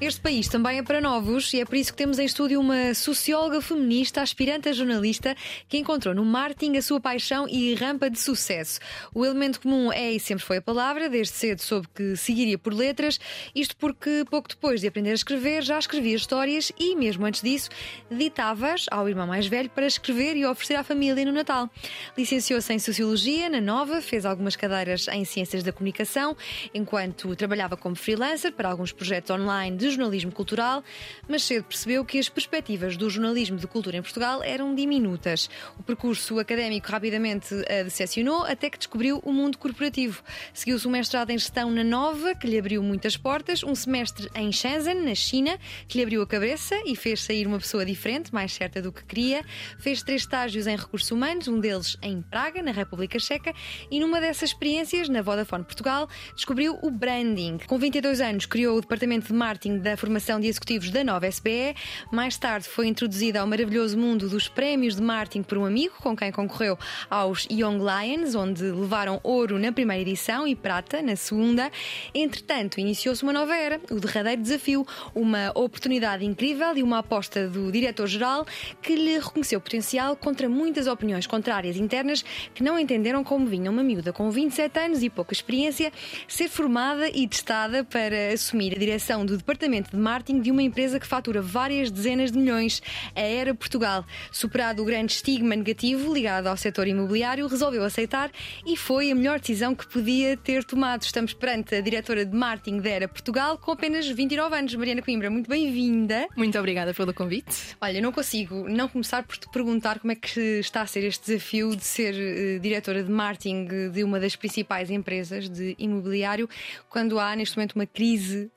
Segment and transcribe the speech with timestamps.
[0.00, 2.94] Este país também é para novos e é por isso que temos em estúdio uma
[2.94, 5.36] socióloga feminista, aspirante a jornalista,
[5.68, 8.78] que encontrou no marketing a sua paixão e rampa de sucesso.
[9.12, 12.72] O elemento comum é e sempre foi a palavra, desde cedo soube que seguiria por
[12.72, 13.18] letras,
[13.52, 17.68] isto porque pouco depois de aprender a escrever já escrevia histórias e, mesmo antes disso,
[18.08, 21.68] ditava-as ao irmão mais velho para escrever e oferecer à família no Natal.
[22.16, 26.36] Licenciou-se em Sociologia na Nova, fez algumas cadeiras em Ciências da Comunicação,
[26.72, 30.82] enquanto trabalhava como freelancer para alguns projetos online de jornalismo cultural,
[31.28, 35.48] mas cedo percebeu que as perspectivas do jornalismo de cultura em Portugal eram diminutas.
[35.78, 40.22] O percurso académico rapidamente a decepcionou até que descobriu o mundo corporativo.
[40.52, 44.52] Seguiu-se um mestrado em gestão na Nova, que lhe abriu muitas portas, um semestre em
[44.52, 48.52] Shenzhen, na China, que lhe abriu a cabeça e fez sair uma pessoa diferente, mais
[48.52, 49.44] certa do que queria.
[49.78, 53.54] Fez três estágios em recursos humanos, um deles em Praga, na República Checa,
[53.90, 57.58] e numa dessas experiências, na Vodafone Portugal, descobriu o branding.
[57.66, 61.74] Com 22 anos, criou o departamento de marketing da formação de executivos da nova SBE.
[62.10, 66.16] Mais tarde foi introduzida ao maravilhoso mundo dos prémios de marketing por um amigo, com
[66.16, 71.70] quem concorreu aos Young Lions, onde levaram ouro na primeira edição e prata na segunda.
[72.14, 77.70] Entretanto, iniciou-se uma nova era, o derradeiro desafio, uma oportunidade incrível e uma aposta do
[77.70, 78.46] diretor-geral
[78.82, 83.82] que lhe reconheceu potencial contra muitas opiniões contrárias internas que não entenderam como vinha uma
[83.82, 85.92] miúda com 27 anos e pouca experiência
[86.26, 90.62] ser formada e testada para assumir a direção do departamento departamento de marketing de uma
[90.62, 92.82] empresa que fatura várias dezenas de milhões,
[93.14, 94.04] a Era Portugal.
[94.32, 98.30] Superado o grande estigma negativo ligado ao setor imobiliário, resolveu aceitar
[98.66, 101.02] e foi a melhor decisão que podia ter tomado.
[101.02, 104.74] Estamos perante a diretora de marketing da Era Portugal com apenas 29 anos.
[104.74, 106.26] Mariana Coimbra, muito bem-vinda.
[106.36, 107.76] Muito obrigada pelo convite.
[107.80, 111.26] Olha, não consigo não começar por te perguntar como é que está a ser este
[111.26, 116.48] desafio de ser uh, diretora de marketing de uma das principais empresas de imobiliário
[116.88, 118.50] quando há neste momento uma crise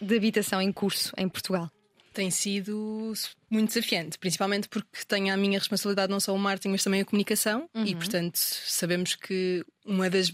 [0.00, 1.70] de habitação em curso em Portugal?
[2.12, 3.12] Tem sido
[3.48, 7.04] muito desafiante, principalmente porque tenho a minha responsabilidade não só o marketing, mas também a
[7.04, 7.84] comunicação, uhum.
[7.84, 10.32] e portanto sabemos que uma das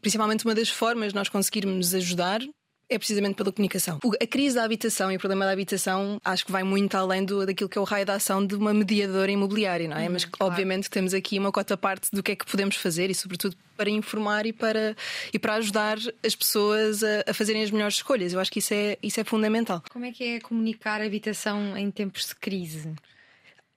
[0.00, 2.40] principalmente uma das formas de nós conseguirmos ajudar
[2.88, 3.98] é precisamente pela comunicação.
[4.20, 7.46] A crise da habitação e o problema da habitação acho que vai muito além do,
[7.46, 10.08] daquilo que é o raio da ação de uma mediadora imobiliária, não é?
[10.08, 10.52] Hum, Mas claro.
[10.52, 13.90] obviamente temos aqui uma cota parte do que é que podemos fazer e, sobretudo, para
[13.90, 14.96] informar e para,
[15.32, 18.32] e para ajudar as pessoas a, a fazerem as melhores escolhas.
[18.32, 19.82] Eu acho que isso é, isso é fundamental.
[19.90, 22.94] Como é que é comunicar a habitação em tempos de crise?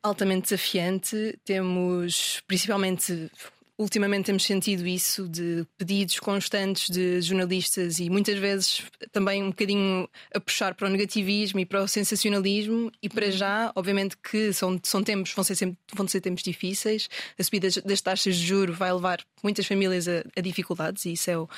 [0.03, 1.37] altamente desafiante.
[1.43, 3.29] Temos principalmente
[3.77, 10.09] ultimamente temos sentido isso de pedidos constantes de jornalistas e muitas vezes também um bocadinho
[10.33, 12.91] a puxar para o negativismo e para o sensacionalismo.
[13.01, 17.07] E para já, obviamente que são, são tempos, vão ser, sempre, vão ser tempos difíceis,
[17.37, 21.29] a subida das taxas de juro vai levar muitas famílias a, a dificuldades e isso
[21.29, 21.49] é o,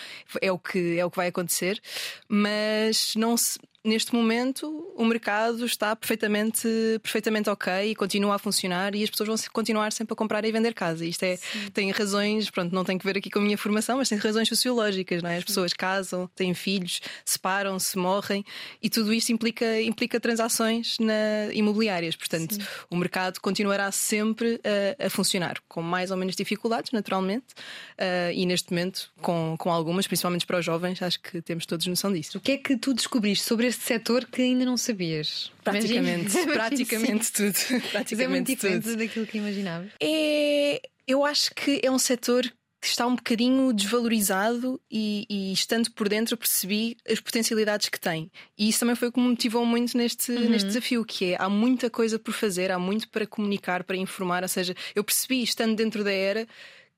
[0.42, 1.80] é, o que, é o que vai acontecer,
[2.28, 6.68] mas não se, neste momento o mercado está perfeitamente,
[7.02, 10.52] perfeitamente ok e continua a funcionar e as pessoas vão continuar sempre a comprar e
[10.52, 11.06] vender casa.
[11.06, 11.40] Isto é,
[11.74, 14.50] tem razões, pronto, não tem que ver aqui com a minha formação, mas tem razões
[14.50, 15.38] sociológicas, não é?
[15.38, 18.44] As pessoas casam, têm filhos, separam-se, morrem
[18.82, 22.16] e tudo isto implica, implica transações na, imobiliárias.
[22.18, 22.62] Portanto, Sim.
[22.90, 24.60] o mercado continuará sempre
[25.00, 27.54] a, a, funcionar, com mais ou menos dificuldades, naturalmente,
[27.98, 31.88] uh, e neste momento com, com algumas, principalmente para os jovens, acho que temos todos
[31.88, 32.38] noção disso.
[32.38, 35.52] O que é que tu descobriste sobre este setor que ainda não sabias?
[35.64, 37.56] Praticamente, praticamente tudo.
[37.92, 38.98] Praticamente é muito diferente tudo.
[38.98, 39.88] daquilo que imaginava.
[40.02, 45.92] É, eu acho que é um setor que está um bocadinho desvalorizado e, e, estando
[45.92, 48.32] por dentro percebi as potencialidades que tem.
[48.58, 50.50] E isso também foi o que me motivou muito neste, uhum.
[50.50, 54.44] neste desafio, que é há muita coisa por fazer, há muito para comunicar, para informar,
[54.44, 56.48] ou seja, eu percebi, estando dentro da era,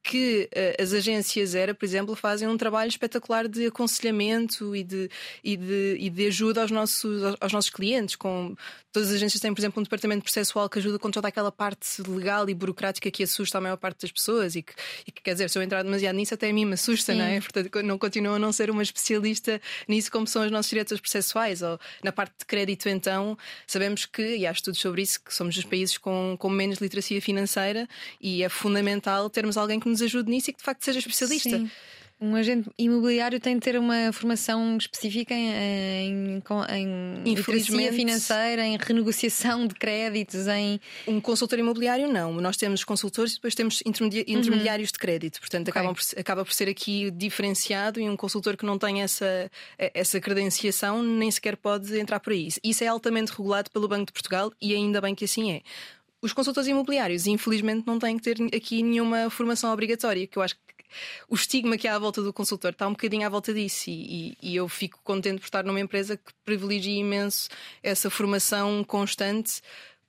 [0.03, 5.09] que uh, as agências ERA, por exemplo, fazem um trabalho espetacular de aconselhamento e de,
[5.43, 8.15] e de, e de ajuda aos nossos, aos nossos clientes.
[8.15, 8.55] Com,
[8.91, 12.01] todas as agências têm, por exemplo, um departamento processual que ajuda com toda aquela parte
[12.01, 14.73] legal e burocrática que assusta a maior parte das pessoas e que,
[15.07, 17.19] e que quer dizer, se eu entrar demasiado nisso, até a mim me assusta, Sim.
[17.19, 17.39] não é?
[17.39, 21.61] Portanto, não continuo a não ser uma especialista nisso, como são os nossos diretores processuais.
[21.61, 23.37] Ou na parte de crédito, então,
[23.67, 27.21] sabemos que, e há estudos sobre isso, que somos os países com, com menos literacia
[27.21, 27.87] financeira
[28.19, 31.49] e é fundamental termos alguém que nos ajude nisso e que de facto seja especialista.
[31.49, 31.69] Sim.
[32.21, 36.43] Um agente imobiliário tem de ter uma formação específica em, em,
[37.25, 40.79] em literacia financeira, em renegociação de créditos, em.
[41.07, 42.31] Um consultor imobiliário, não.
[42.35, 44.37] Nós temos consultores e depois temos intermedi uhum.
[44.37, 44.93] intermediários uhum.
[44.93, 45.39] de crédito.
[45.39, 45.81] Portanto, okay.
[45.81, 49.49] acaba, por, acaba por ser aqui diferenciado e um consultor que não tem essa,
[49.79, 52.49] essa credenciação nem sequer pode entrar por aí.
[52.63, 55.61] Isso é altamente regulado pelo Banco de Portugal e ainda bem que assim é
[56.21, 60.55] os consultores imobiliários, infelizmente, não têm que ter aqui nenhuma formação obrigatória, que eu acho
[60.55, 60.61] que
[61.29, 63.89] o estigma que há à volta do consultor está um bocadinho à volta disso.
[63.89, 67.49] E, e, e, eu fico contente por estar numa empresa que privilegia imenso
[67.81, 69.61] essa formação constante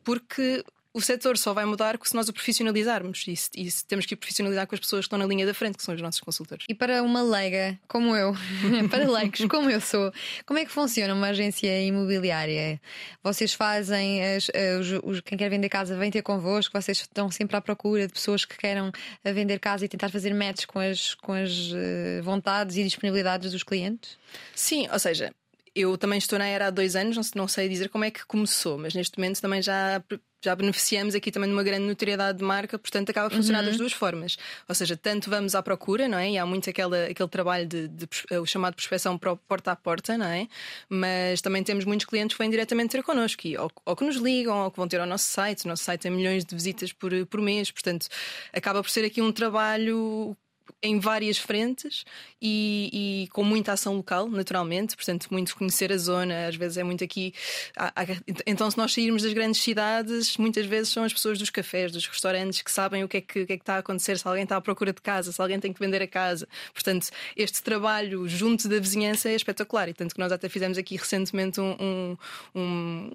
[0.05, 0.65] porque
[0.95, 4.75] o setor só vai mudar se nós o profissionalizarmos e, e temos que profissionalizar com
[4.75, 6.67] as pessoas que estão na linha da frente, que são os nossos consultores.
[6.69, 8.35] E para uma leiga como eu,
[8.91, 10.13] para leigos como eu sou,
[10.45, 12.81] como é que funciona uma agência imobiliária?
[13.23, 14.51] Vocês fazem, as,
[14.81, 18.13] os, os, quem quer vender casa vem ter convosco, vocês estão sempre à procura de
[18.13, 18.93] pessoas que queiram
[19.25, 23.63] vender casa e tentar fazer match com as, com as eh, vontades e disponibilidades dos
[23.63, 24.19] clientes?
[24.55, 25.33] Sim, ou seja,
[25.75, 28.77] eu também estou na era há dois anos, não sei dizer como é que começou,
[28.77, 30.03] mas neste momento também já
[30.43, 33.67] já beneficiamos aqui também de uma grande notoriedade de marca, portanto acaba a funcionar uhum.
[33.67, 34.37] das duas formas.
[34.69, 36.31] Ou seja, tanto vamos à procura, não é?
[36.33, 40.19] E há muito aquela, aquele trabalho de, de, de o chamado prospecção porta a porta,
[40.19, 40.49] não é?
[40.89, 44.17] Mas também temos muitos clientes que vêm diretamente ter connosco, e, ou, ou, que nos
[44.17, 45.65] ligam, ou que vão ter ao nosso site.
[45.65, 48.09] O nosso site tem milhões de visitas por, por mês, portanto
[48.53, 50.37] acaba por ser aqui um trabalho
[50.83, 52.05] em várias frentes
[52.41, 56.83] e, e, com muita ação local, naturalmente, portanto, muito conhecer a zona, às vezes é
[56.83, 57.33] muito aqui.
[57.77, 58.07] Há, há,
[58.47, 62.07] então, se nós sairmos das grandes cidades, muitas vezes são as pessoas dos cafés, dos
[62.07, 64.27] restaurantes, que sabem o que é que, o que, é que está a acontecer, se
[64.27, 66.49] alguém está à procura de casa, se alguém tem que vender a casa.
[66.73, 70.97] Portanto, este trabalho junto da vizinhança é espetacular e tanto que nós até fizemos aqui
[70.97, 72.17] recentemente um, um,
[72.55, 73.11] um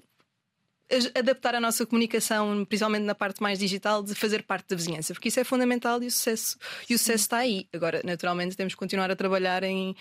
[1.14, 5.28] adaptar a nossa comunicação, principalmente na parte mais digital, de fazer parte da vizinhança, porque
[5.28, 6.56] isso é fundamental e o sucesso,
[6.88, 7.68] e o sucesso está aí.
[7.72, 9.94] Agora, naturalmente, temos que continuar a trabalhar em,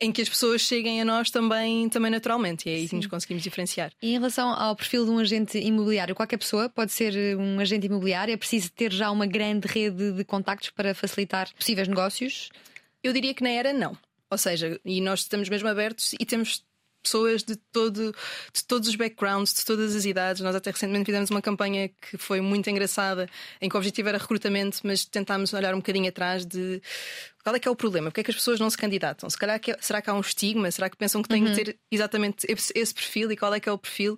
[0.00, 2.88] em que as pessoas cheguem a nós também, também naturalmente, e é aí Sim.
[2.88, 3.92] que nos conseguimos diferenciar.
[4.00, 7.86] E em relação ao perfil de um agente imobiliário, qualquer pessoa pode ser um agente
[7.86, 12.50] imobiliário, é preciso ter já uma grande rede de contactos para facilitar possíveis negócios?
[13.02, 13.96] Eu diria que na era não.
[14.30, 16.64] Ou seja, e nós estamos mesmo abertos e temos
[17.02, 18.14] pessoas de, todo,
[18.52, 20.42] de todos os backgrounds, de todas as idades.
[20.42, 23.28] Nós até recentemente fizemos uma campanha que foi muito engraçada,
[23.60, 26.80] em que o objetivo era recrutamento, mas tentámos olhar um bocadinho atrás de
[27.42, 28.10] qual é que é o problema?
[28.10, 29.28] Porque é que as pessoas não se candidatam?
[29.28, 30.70] Se calhar, é, será que há um estigma?
[30.70, 31.54] Será que pensam que têm uhum.
[31.54, 34.16] que ter exatamente esse, perfil e qual é que é o perfil?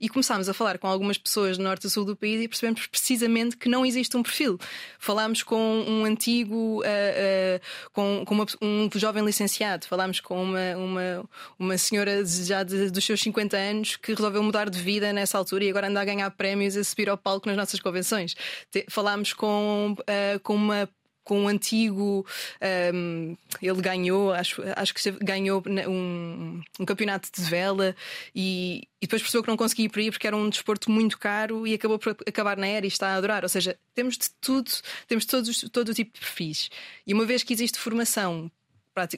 [0.00, 2.86] E começámos a falar com algumas pessoas do norte e sul do país e percebemos
[2.86, 4.56] precisamente que não existe um perfil.
[4.98, 10.76] Falámos com um antigo, uh, uh, com, com uma, um jovem licenciado, falámos com uma,
[10.76, 11.28] uma,
[11.58, 15.64] uma senhora já de, dos seus 50 anos que resolveu mudar de vida nessa altura
[15.64, 18.36] e agora anda a ganhar prémios a subir ao palco nas nossas convenções.
[18.88, 20.88] Falámos com, uh, com uma
[21.24, 22.26] com um antigo.
[22.94, 27.94] Um, ele ganhou, acho, acho que ganhou um, um campeonato de vela
[28.34, 31.18] e, e, depois percebeu que não conseguia ir por aí porque era um desporto muito
[31.18, 33.42] caro e acabou por acabar na era e está a adorar.
[33.42, 34.70] Ou seja, temos de tudo,
[35.06, 36.70] temos todos, todo o tipo de perfis.
[37.06, 38.50] E uma vez que existe formação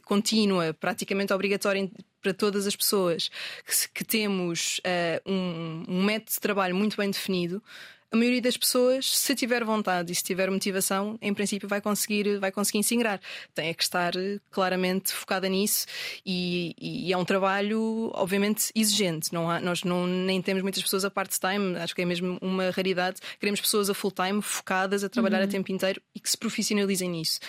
[0.05, 1.91] contínua, praticamente obrigatória
[2.21, 3.31] para todas as pessoas,
[3.67, 7.63] que, que temos uh, um, um método de trabalho muito bem definido,
[8.13, 12.39] a maioria das pessoas, se tiver vontade e se tiver motivação, em princípio vai conseguir,
[12.39, 13.19] vai conseguir se ingrar.
[13.55, 15.87] Tem é que estar eh, claramente focada nisso
[16.25, 19.33] e, e é um trabalho, obviamente, exigente.
[19.33, 22.71] Não há, nós não, nem temos muitas pessoas a part-time, acho que é mesmo uma
[22.71, 23.19] raridade.
[23.41, 25.45] Queremos pessoas a full-time, focadas, a trabalhar uhum.
[25.45, 27.41] a tempo inteiro e que se profissionalizem nisso.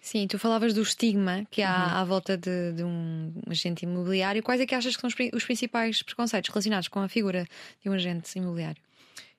[0.00, 1.98] Sim, tu falavas do estigma que há uhum.
[1.98, 4.42] à volta de, de, um agente imobiliário.
[4.42, 7.46] Quais é que achas que são os principais preconceitos relacionados com a figura
[7.82, 8.87] de um agente imobiliário?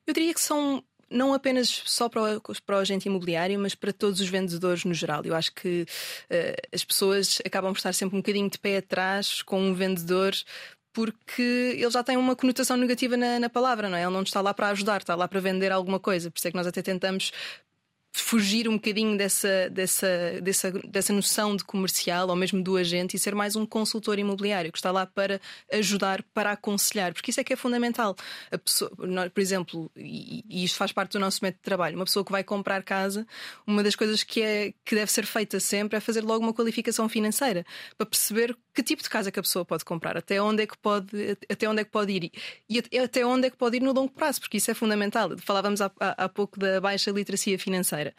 [0.10, 3.94] Eu diria que são não apenas só para o, para o agente imobiliário, mas para
[3.94, 5.22] todos os vendedores no geral.
[5.24, 9.44] Eu acho que uh, as pessoas acabam por estar sempre um bocadinho de pé atrás
[9.44, 10.34] com um vendedor
[10.92, 14.02] porque ele já tem uma conotação negativa na, na, palavra, não é?
[14.02, 16.32] Ele não está lá para ajudar, está lá para vender alguma coisa.
[16.32, 17.32] Por isso é que nós até tentamos
[18.12, 23.20] fugir um bocadinho dessa, dessa, dessa, dessa noção de comercial ou mesmo do agente e
[23.20, 25.40] ser mais um consultor imobiliário que está lá para
[25.72, 28.16] ajudar, para aconselhar, porque isso é que é fundamental.
[28.64, 32.26] Pessoa, por exemplo, e, e isto faz parte do nosso método de trabalho, uma pessoa
[32.26, 33.28] que vai comprar casa,
[33.66, 37.08] uma das coisas que, é, que deve ser feita sempre é fazer logo uma qualificação
[37.08, 37.66] financeira
[37.98, 40.78] para perceber que tipo de casa que a pessoa pode comprar, até onde é que
[40.78, 42.32] pode, até onde é que pode ir
[42.70, 45.38] e até onde é que pode ir no longo prazo, porque isso é fundamental.
[45.38, 48.16] Falávamos há, há, pouco da baixa literacia financeira.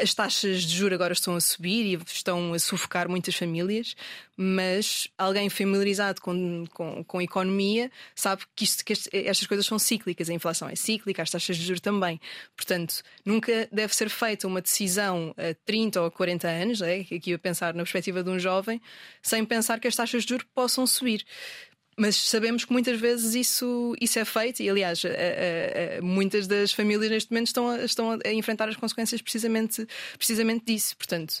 [0.00, 3.94] As taxas de juros agora estão a subir e estão a sufocar muitas famílias,
[4.36, 9.78] mas alguém familiarizado com, com, com a economia sabe que, isto, que estas coisas são
[9.78, 10.30] cíclicas.
[10.30, 12.20] A inflação é cíclica, as taxas de juros também.
[12.56, 17.00] Portanto, nunca deve ser feita uma decisão a 30 ou 40 anos, é?
[17.00, 18.80] aqui a pensar na perspectiva de um jovem,
[19.22, 21.24] sem pensar que as taxas de juros possam subir.
[21.98, 26.46] Mas sabemos que muitas vezes isso, isso é feito, e aliás, a, a, a, muitas
[26.46, 29.86] das famílias neste momento estão, a, estão a enfrentar as consequências precisamente,
[30.16, 30.96] precisamente disso.
[30.96, 31.40] Portanto,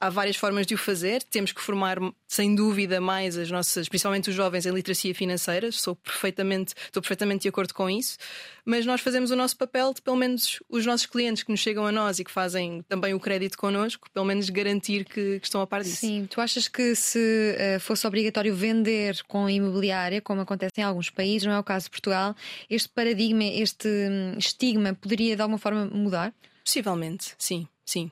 [0.00, 1.22] há várias formas de o fazer.
[1.22, 5.70] Temos que formar, sem dúvida, mais as nossas, principalmente os jovens, em literacia financeira.
[5.70, 8.16] Sou perfeitamente, estou perfeitamente de acordo com isso.
[8.64, 11.86] Mas nós fazemos o nosso papel de, pelo menos, os nossos clientes que nos chegam
[11.86, 15.60] a nós e que fazem também o crédito connosco, pelo menos garantir que, que estão
[15.60, 15.96] a par disso.
[15.96, 21.10] Sim, tu achas que se uh, fosse obrigatório vender com imobiliária, como acontece em alguns
[21.10, 22.34] países, não é o caso de Portugal,
[22.68, 26.32] este paradigma, este hum, estigma poderia de alguma forma mudar?
[26.64, 28.10] Possivelmente, sim, sim.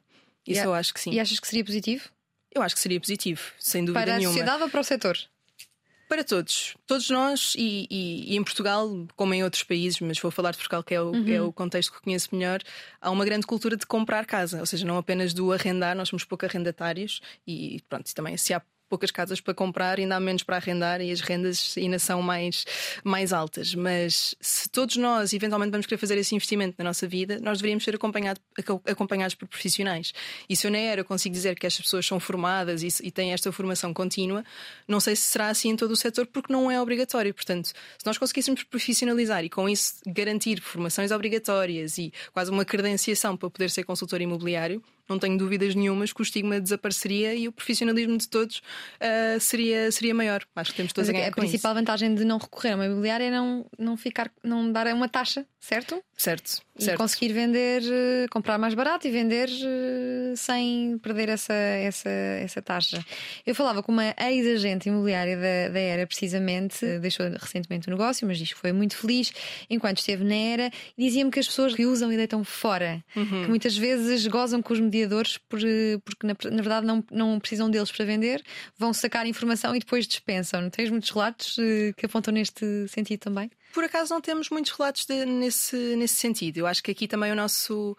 [0.53, 1.13] Isso eu acho que sim.
[1.13, 2.09] E achas que seria positivo?
[2.55, 4.35] Eu acho que seria positivo, sem dúvida para nenhuma.
[4.35, 5.19] Para a sociedade ou para o setor?
[6.09, 10.31] Para todos, todos nós e, e, e, em Portugal, como em outros países, mas vou
[10.31, 11.29] falar de Portugal, que é o, uhum.
[11.29, 12.63] é o contexto que conheço melhor,
[12.99, 16.25] há uma grande cultura de comprar casa, ou seja, não apenas do arrendar, nós somos
[16.25, 20.57] pouco arrendatários e pronto, também se há poucas casas para comprar, ainda há menos para
[20.57, 22.65] arrendar e as rendas ainda são mais,
[23.05, 23.75] mais altas.
[23.75, 27.85] Mas se todos nós eventualmente vamos querer fazer esse investimento na nossa vida, nós deveríamos
[27.85, 28.41] ser acompanhado,
[28.87, 30.13] acompanhados por profissionais.
[30.49, 33.33] E se eu na era consigo dizer que estas pessoas são formadas e, e têm
[33.33, 34.45] esta formação contínua,
[34.87, 37.35] não sei se será assim em todo o setor, porque não é obrigatório.
[37.35, 43.37] Portanto, se nós conseguíssemos profissionalizar e com isso garantir formações obrigatórias e quase uma credenciação
[43.37, 47.53] para poder ser consultor imobiliário, não tenho dúvidas nenhumas que o estigma desapareceria e o
[47.53, 50.45] profissionalismo de todos uh, seria, seria maior.
[50.55, 51.31] Acho que temos todos Mas a ganhar.
[51.31, 51.81] A principal isso.
[51.81, 55.47] vantagem de não recorrer a uma imobiliária é não, não, ficar, não dar uma taxa,
[55.59, 56.03] certo?
[56.17, 56.61] Certo.
[56.79, 56.99] E certo.
[56.99, 63.05] conseguir vender, eh, comprar mais barato e vender eh, sem perder essa, essa, essa taxa.
[63.45, 68.39] Eu falava com uma ex-agente imobiliária da, da Era, precisamente, deixou recentemente o negócio, mas
[68.39, 69.33] diz que foi muito feliz
[69.69, 73.43] enquanto esteve na Era e dizia-me que as pessoas que usam e deitam fora, uhum.
[73.43, 77.41] que muitas vezes gozam com os mediadores por, eh, porque na, na, verdade não, não
[77.41, 78.41] precisam deles para vender,
[78.79, 80.71] vão sacar informação e depois dispensam.
[80.71, 81.57] Tens muitos relatos
[81.97, 83.51] que apontam neste sentido também?
[83.73, 86.59] Por acaso não temos muitos relatos de, nesse, nesse sentido.
[86.59, 87.97] Eu acho que aqui também o nosso.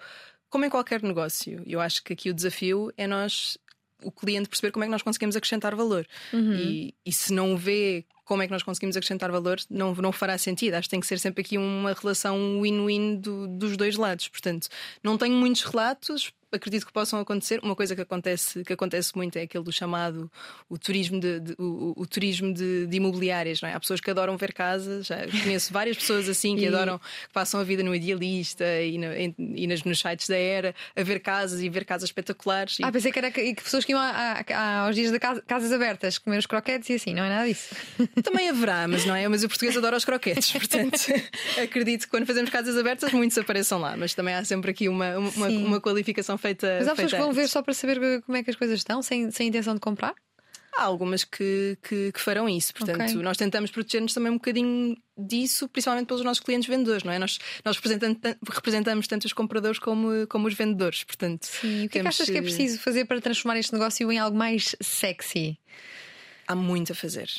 [0.49, 3.57] Como em qualquer negócio, eu acho que aqui o desafio é nós,
[4.03, 6.07] o cliente, perceber como é que nós conseguimos acrescentar valor.
[6.33, 6.55] Uhum.
[6.55, 10.37] E, e se não vê como é que nós conseguimos acrescentar valor, não, não fará
[10.37, 10.75] sentido.
[10.75, 14.27] Acho que tem que ser sempre aqui uma relação win-win do, dos dois lados.
[14.27, 14.67] Portanto,
[15.03, 17.59] não tenho muitos relatos, acredito que possam acontecer.
[17.63, 20.31] Uma coisa que acontece, que acontece muito é aquele do chamado
[20.69, 23.73] o turismo de, de o, o, turismo de, de, imobiliárias, não é?
[23.73, 26.67] Há pessoas que adoram ver casas, já conheço várias pessoas assim que e...
[26.67, 30.37] adoram, que passam a vida no idealista e, no, em, e nas, nos sites da
[30.37, 32.77] era a ver casas e ver casas espetaculares.
[32.81, 35.41] Ah, pensei que era que, que pessoas que iam a, a, aos dias de casa,
[35.41, 37.75] casas abertas comer os croquetes e assim, não é nada disso.
[38.23, 39.27] Também haverá, mas não é?
[39.27, 40.99] Mas o português adora os croquetes, portanto
[41.61, 45.17] acredito que quando fazemos casas abertas muitos apareçam lá, mas também há sempre aqui uma,
[45.17, 46.77] uma, uma qualificação feita.
[46.79, 49.01] Mas há pessoas que vão ver só para saber como é que as coisas estão,
[49.01, 50.13] sem, sem intenção de comprar?
[50.75, 52.73] Há algumas que, que, que farão isso.
[52.73, 53.15] Portanto, okay.
[53.15, 57.19] nós tentamos proteger-nos também um bocadinho disso, principalmente pelos nossos clientes vendedores, não é?
[57.19, 58.17] Nós, nós representamos,
[58.49, 61.03] representamos tanto os compradores como, como os vendedores.
[61.03, 61.85] Portanto, Sim.
[61.85, 64.37] O que é que achas que é preciso fazer para transformar este negócio em algo
[64.37, 65.59] mais sexy?
[66.47, 67.29] Há muito a fazer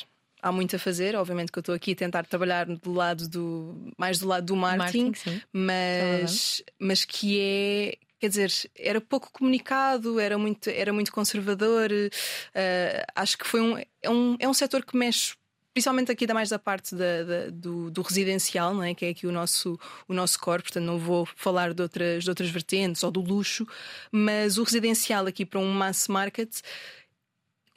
[0.41, 1.15] há muito a fazer.
[1.15, 4.55] Obviamente que eu estou aqui a tentar trabalhar do lado do mais do lado do
[4.55, 11.11] marketing, marketing mas, mas que é quer dizer, era pouco comunicado, era muito, era muito
[11.11, 11.89] conservador.
[11.91, 14.37] Uh, acho que foi um é, um.
[14.39, 15.33] é um setor que mexe
[15.73, 18.93] principalmente aqui da mais da parte da, da, do, do, residencial, não é?
[18.93, 22.29] que é aqui o nosso, o nosso core, portanto não vou falar de outras, de
[22.29, 23.65] outras vertentes ou do luxo,
[24.11, 26.59] mas o residencial aqui para um mass market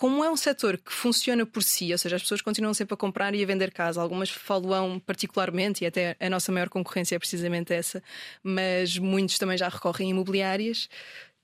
[0.04, 2.96] como é um setor que funciona por si, ou seja, as pessoas continuam sempre a
[2.96, 7.18] comprar e a vender casa, algumas falam particularmente, e até a nossa maior concorrência é
[7.18, 8.02] precisamente essa,
[8.42, 10.90] mas muitos também já recorrem a imobiliárias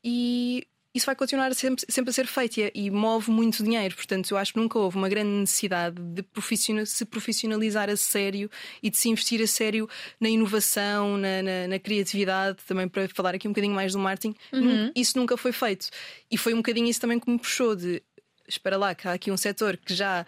[0.05, 3.95] e isso vai continuar sempre, sempre a ser feito e, e, move muito dinheiro.
[3.95, 8.50] Portanto, eu acho que nunca houve uma grande necessidade de profissional, se profissionalizar a sério
[8.83, 9.88] e de se investir a sério
[10.21, 14.35] na inovação, na, na, na criatividade, também para falar aqui um bocadinho mais do marketing.
[14.52, 14.90] Uhum.
[14.95, 15.88] Isso nunca foi feito.
[16.29, 18.02] E foi um bocadinho isso também que me puxou de
[18.50, 20.26] espera lá, que há aqui um setor que já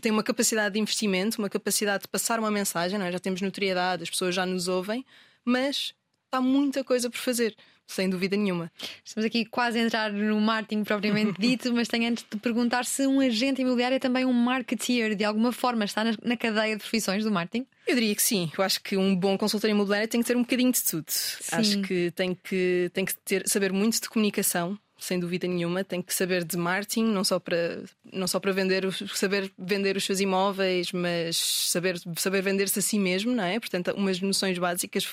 [0.00, 3.12] tem uma capacidade de investimento, uma capacidade de passar uma mensagem, é?
[3.12, 5.04] já temos notoriedade, as pessoas já nos ouvem,
[5.44, 5.94] mas
[6.26, 7.56] está muita coisa por fazer.
[7.86, 8.70] sem dúvida nenhuma.
[9.04, 13.04] Estamos aqui quase a entrar no marketing propriamente dito, mas tenho antes de perguntar se
[13.06, 16.82] um agente imobiliário é também um marketeer, de alguma forma está na, na cadeia de
[16.82, 17.66] profissões do marketing?
[17.88, 18.48] Eu diria que sim.
[18.56, 21.06] Eu acho que um bom consultor imobiliário tem que ter um bocadinho de tudo.
[21.08, 21.56] Sim.
[21.56, 26.02] Acho que tem que, tem que ter, saber muito de comunicação, sem dúvida nenhuma, tem
[26.02, 30.20] que saber de marketing, não só para, não só para vender, saber vender os seus
[30.20, 33.58] imóveis, mas saber, saber vender-se a si mesmo, não é?
[33.58, 35.10] Portanto, umas noções básicas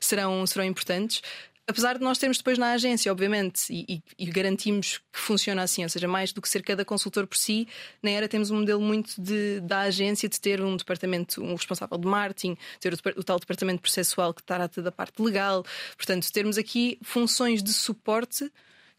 [0.00, 1.20] serão, serão importantes.
[1.66, 5.88] Apesar de nós termos depois na agência, obviamente, e, e, garantimos que funciona assim, ou
[5.88, 7.66] seja, mais do que ser cada consultor por si,
[8.02, 11.96] na era temos um modelo muito de, da agência de ter um departamento, um responsável
[11.96, 15.64] de marketing, ter o, o tal departamento processual que trata da parte legal,
[15.96, 18.52] portanto, termos aqui funções de suporte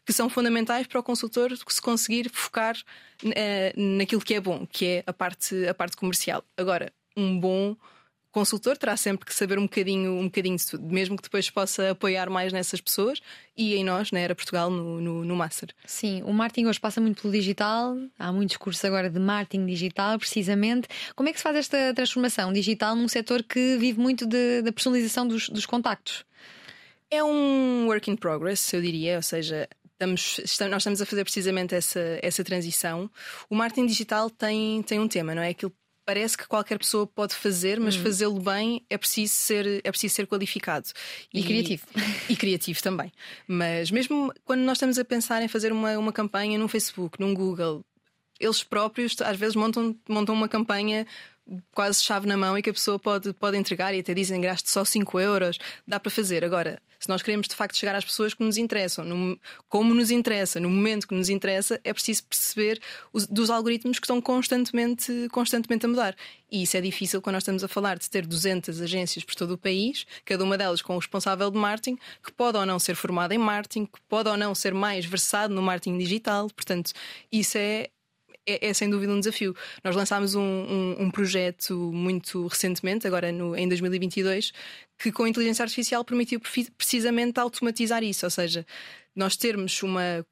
[0.06, 2.76] que são fundamentais para o consultor se conseguir focar
[3.24, 6.44] uh, naquilo que é bom, que é a parte, a parte comercial.
[6.56, 7.76] Agora, um bom
[8.36, 11.92] consultor terá sempre que saber um bocadinho, um bocadinho de tudo, mesmo que depois possa
[11.92, 13.22] apoiar mais nessas pessoas
[13.56, 15.70] e em nós, na Era Portugal, no, no, no Master.
[15.86, 20.18] Sim, o marketing hoje passa muito pelo digital, há muitos cursos agora de marketing digital,
[20.18, 20.86] precisamente.
[21.14, 25.26] Como é que se faz esta transformação digital num setor que vive muito da personalização
[25.26, 26.22] dos, dos contactos?
[27.10, 31.24] É um work in progress, eu diria, ou seja, Estamos, estamos, nós estamos a fazer
[31.24, 33.10] precisamente essa, essa transição.
[33.48, 35.48] O marketing digital tem, tem um tema, não é?
[35.48, 35.72] Aquilo
[36.04, 38.02] parece que qualquer pessoa pode fazer, mas hum.
[38.02, 40.88] fazê-lo bem é preciso ser, é preciso ser qualificado.
[41.32, 41.86] E, e, criativo.
[42.28, 43.10] E criativo também.
[43.48, 47.32] Mas mesmo quando nós estamos a pensar em fazer uma, uma campanha num Facebook, num
[47.32, 47.82] Google,
[48.38, 51.06] eles próprios às vezes montam, montam uma campanha
[51.72, 54.70] quase chave na mão e que a pessoa pode, pode entregar e até dizem gaste
[54.70, 56.44] só 5 euros, dá para fazer.
[56.44, 59.38] Agora, se nós queremos de facto chegar às pessoas que nos interessam, no,
[59.68, 62.80] como nos interessa, no momento que nos interessa, é preciso perceber
[63.12, 66.16] os, dos algoritmos que estão constantemente, constantemente a mudar.
[66.50, 69.52] E isso é difícil quando nós estamos a falar de ter 200 agências por todo
[69.52, 72.94] o país, cada uma delas com um responsável de marketing, que pode ou não ser
[72.94, 76.48] formado em marketing, que pode ou não ser mais versado no marketing digital.
[76.50, 76.92] Portanto,
[77.30, 77.88] isso é,
[78.46, 79.54] é, é, sem dúvida um desafio.
[79.82, 84.52] Nós lançámos um, um, um projeto muito recentemente, agora no, em 2022,
[84.98, 86.40] que com a inteligência artificial permitiu
[86.76, 88.64] precisamente automatizar isso, ou seja,
[89.14, 90.24] nós termos uma,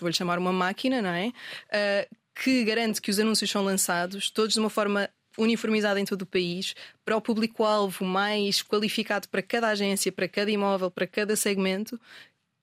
[0.00, 1.28] vou-lhe chamar uma máquina, não é?
[1.28, 6.22] Uh, que garante que os anúncios são lançados todos de uma forma uniformizada em todo
[6.22, 11.34] o país, para o público-alvo mais qualificado para cada agência, para cada imóvel, para cada
[11.36, 12.00] segmento,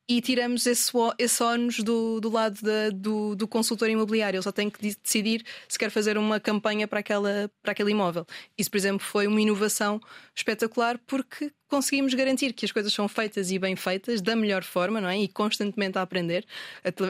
[0.08, 4.38] e tiramos esse, esse ónus do, do lado da, do, do, consultor imobiliário.
[4.38, 8.26] Ele só tem que decidir se quer fazer uma campanha para, aquela, para aquele imóvel.
[8.58, 10.02] Isso, por exemplo, foi uma inovação
[10.36, 15.00] espetacular porque conseguimos garantir que as coisas são feitas e bem feitas da melhor forma,
[15.00, 15.18] não é?
[15.18, 16.46] E constantemente a aprender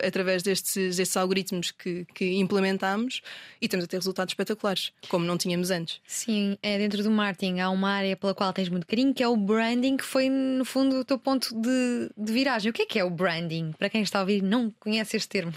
[0.06, 3.24] através destes, destes algoritmos que, que implementamos
[3.60, 6.00] e temos a ter resultados espetaculares, como não tínhamos antes.
[6.06, 9.28] Sim, é dentro do marketing há uma área pela qual tens muito carinho, que é
[9.28, 12.70] o branding, que foi no fundo o teu ponto de, de viragem.
[12.70, 13.72] O que é que é o branding?
[13.72, 15.54] Para quem está a ouvir não conhece este termo.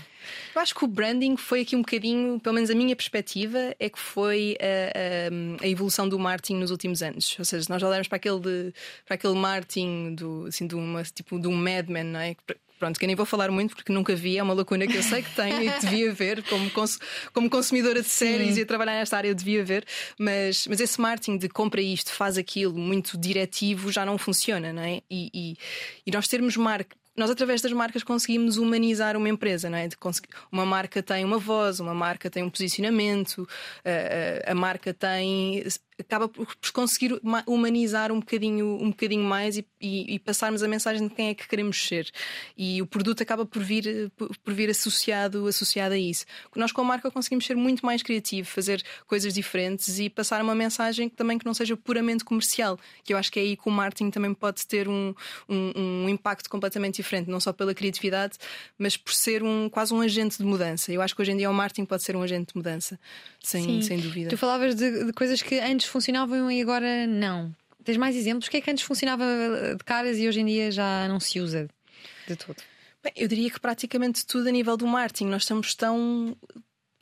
[0.54, 3.88] Eu acho que o branding foi aqui um bocadinho, pelo menos a minha perspectiva, é
[3.88, 7.36] que foi a, a, a evolução do marketing nos últimos anos.
[7.38, 8.74] Ou seja, nós olharmos para aquele de,
[9.06, 12.36] para aquele Martin do, assim, de, uma, tipo, de um Madman, não é?
[12.78, 15.22] Pronto, que nem vou falar muito porque nunca vi, é uma lacuna que eu sei
[15.22, 16.98] que tenho e devia ver, como, cons
[17.32, 18.60] como consumidora de séries Sim.
[18.60, 19.86] e a trabalhar nesta área, eu devia ver,
[20.18, 24.82] mas, mas esse marketing de compra isto, faz aquilo, muito diretivo, já não funciona, não
[24.82, 25.00] é?
[25.10, 25.56] E, e,
[26.06, 29.88] e nós termos marca nós através das marcas conseguimos humanizar uma empresa, não é?
[30.50, 33.48] Uma marca tem uma voz, uma marca tem um posicionamento,
[33.84, 35.64] a, a, a marca tem
[35.98, 41.06] acaba por conseguir humanizar um bocadinho, um bocadinho mais e, e, e, passarmos a mensagem
[41.06, 42.10] de quem é que queremos ser.
[42.56, 46.24] E o produto acaba por vir, por vir associado, associado a isso.
[46.56, 50.54] Nós, com a marca, conseguimos ser muito mais criativos, fazer coisas diferentes e passar uma
[50.54, 52.78] mensagem que também que não seja puramente comercial.
[53.04, 55.14] Que eu acho que é aí que o marketing também pode ter um,
[55.48, 58.36] um, um impacto completamente diferente, não só pela criatividade,
[58.76, 60.92] mas por ser um, quase um agente de mudança.
[60.92, 62.98] Eu acho que hoje em dia o marketing pode ser um agente de mudança,
[63.40, 64.30] sem, sem dúvida.
[64.30, 67.54] Tu falavas de, de coisas que antes antes funcionavam e agora não.
[67.84, 68.46] Tens mais exemplos?
[68.46, 69.24] O que é que antes funcionava
[69.76, 71.68] de caras e hoje em dia já não se usa
[72.26, 72.56] de tudo?
[73.02, 75.26] Bem, eu diria que praticamente tudo a nível do marketing.
[75.26, 76.34] Nós estamos tão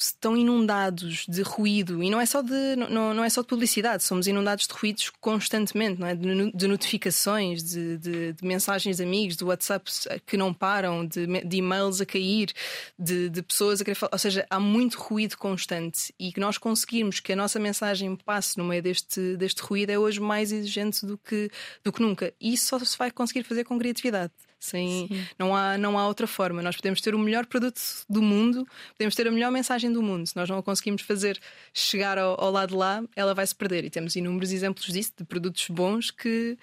[0.04, 4.02] estão inundados de ruído e não é só de não, não é só de publicidade,
[4.02, 6.14] somos inundados de ruídos constantemente, não é?
[6.14, 11.26] De, de notificações, de, de, de, mensagens de amigos, de WhatsApps que não param, de,
[11.44, 12.52] de e-mails a cair,
[12.98, 14.10] de, de pessoas a querer falar.
[14.12, 18.58] Ou seja, há muito ruído constante e que nós conseguirmos que a nossa mensagem passe
[18.58, 21.50] no meio deste, deste ruído é hoje mais exigente do que,
[21.84, 22.32] do que nunca.
[22.40, 24.32] E isso só se vai conseguir fazer com criatividade.
[24.62, 26.62] Sem, não, há, não há outra forma.
[26.62, 28.64] Nós podemos ter o melhor produto do mundo,
[28.96, 30.24] podemos ter a melhor mensagem do mundo.
[30.24, 31.36] Se nós não a conseguimos fazer
[31.74, 33.84] chegar ao, ao lado de lá, ela vai se perder.
[33.84, 36.56] E temos inúmeros exemplos disso, de produtos bons que,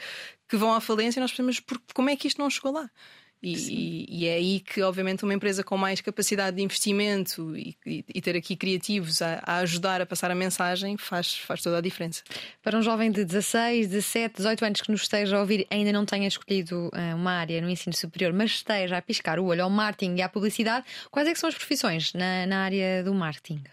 [0.48, 1.62] que vão à falência e nós pensamos,
[1.94, 2.90] como é que isto não chegou lá?
[3.42, 7.78] E, e, e, é aí que, obviamente, uma empresa com mais capacidade de investimento e,
[7.86, 11.82] e ter aqui criativos a, a, ajudar a passar a mensagem faz, faz toda a
[11.82, 12.22] diferença.
[12.62, 16.06] Para um jovem de 16, 17, 18 anos que nos esteja a ouvir, ainda não
[16.06, 19.70] tenha escolhido uh, uma área no ensino superior, mas esteja a piscar o olho ao
[19.70, 23.64] marketing e à publicidade, quais é que são as profissões na, na área do marketing?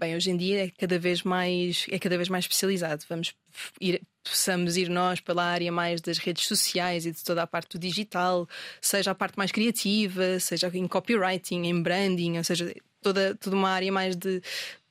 [0.00, 3.04] Bem, hoje em dia é cada vez mais é cada vez mais especializado.
[3.06, 3.34] Vamos
[3.78, 7.76] ir, possamos ir nós pela área mais das redes sociais e de toda a parte
[7.76, 8.48] do digital,
[8.80, 13.68] seja a parte mais criativa, seja em copywriting, em branding, ou seja, toda, toda uma
[13.68, 14.40] área mais de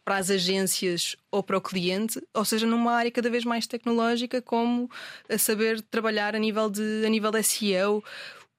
[0.06, 4.43] para as agências ou para o cliente, ou seja, numa área cada vez mais tecnológica,
[4.43, 4.91] como
[5.28, 8.04] a saber trabalhar a nível de a nível de SEO.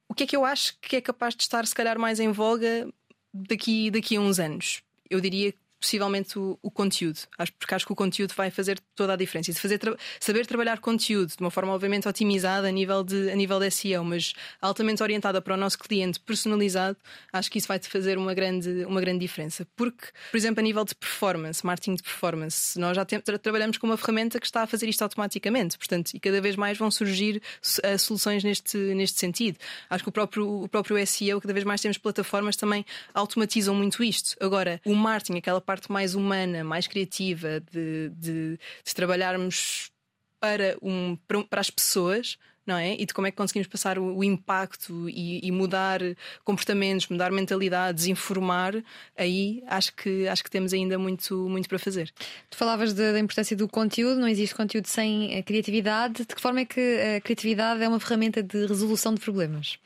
[0.09, 2.33] O que é que eu acho que é capaz de estar se calhar mais em
[2.33, 2.89] voga
[3.33, 4.83] daqui, daqui a uns anos?
[5.09, 7.19] Eu diria possivelmente o, o, conteúdo,
[7.59, 9.51] porque acho que o conteúdo vai fazer toda a diferença.
[9.51, 13.35] E fazer tra saber trabalhar conteúdo de uma forma, obviamente, otimizada a nível, de, a
[13.35, 16.97] nível de SEO, mas altamente orientada para o nosso cliente, personalizado,
[17.33, 19.67] acho que isso vai te fazer uma grande, uma grande diferença.
[19.75, 23.87] Porque, por exemplo, a nível de performance, marketing de performance, nós já tra trabalhamos com
[23.87, 27.43] uma ferramenta que está a fazer isto automaticamente, portanto, e cada vez mais vão surgir
[27.85, 29.59] uh, soluções neste, neste sentido.
[29.89, 34.03] Acho que o próprio, o próprio SEO, cada vez mais temos plataformas também automatizam muito
[34.05, 34.37] isto.
[34.41, 39.93] Agora, o marketing, aquela parte mais humana, mais criativa, de, de, de trabalharmos
[40.41, 41.17] para, um,
[41.49, 42.95] para as pessoas, não é?
[42.95, 46.01] E de como é que conseguimos passar o, o impacto e, e, mudar
[46.43, 48.83] comportamentos, mudar mentalidades, informar,
[49.17, 52.11] aí acho que, acho que temos ainda muito, muito para fazer.
[52.51, 56.25] Tu falavas de, da importância do conteúdo, não existe conteúdo sem a criatividade.
[56.27, 59.79] De que forma é que a criatividade é uma ferramenta de resolução de problemas?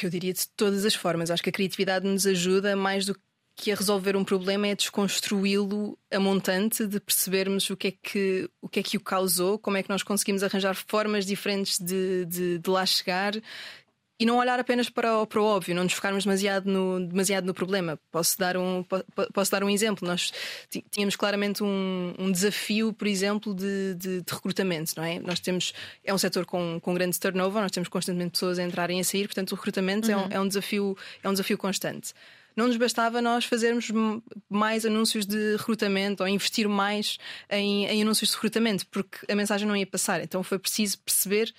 [0.00, 1.28] Eu diria de todas as formas.
[1.28, 3.29] Acho que a criatividade nos ajuda mais do que
[3.68, 8.68] a resolver um problema é desconstruí-lo a montante, de percebermos o que, é que, o
[8.68, 12.58] que é que o causou, como é que nós conseguimos arranjar formas diferentes de, de,
[12.58, 13.34] de lá chegar
[14.20, 17.46] e não olhar apenas para o, para o óbvio, não nos focarmos demasiado no, demasiado
[17.46, 17.98] no problema.
[18.12, 18.84] Posso dar um,
[19.32, 20.06] posso dar um exemplo.
[20.06, 20.30] Nós
[20.90, 25.18] tínhamos claramente um, um desafio, por exemplo, de, de, de, recrutamento, não é?
[25.20, 25.72] Nós temos,
[26.04, 29.04] é um setor com, com grande turnover, nós temos constantemente pessoas a entrarem e a
[29.04, 30.12] sair, portanto, o recrutamento uhum.
[30.12, 32.12] é, um, é, um, desafio, é um desafio constante
[32.60, 33.88] não nos bastava nós fazermos
[34.48, 37.18] mais anúncios de recrutamento ou investir mais
[37.48, 40.20] em, em anúncios de recrutamento, porque a mensagem não ia passar.
[40.20, 41.54] Então foi preciso perceber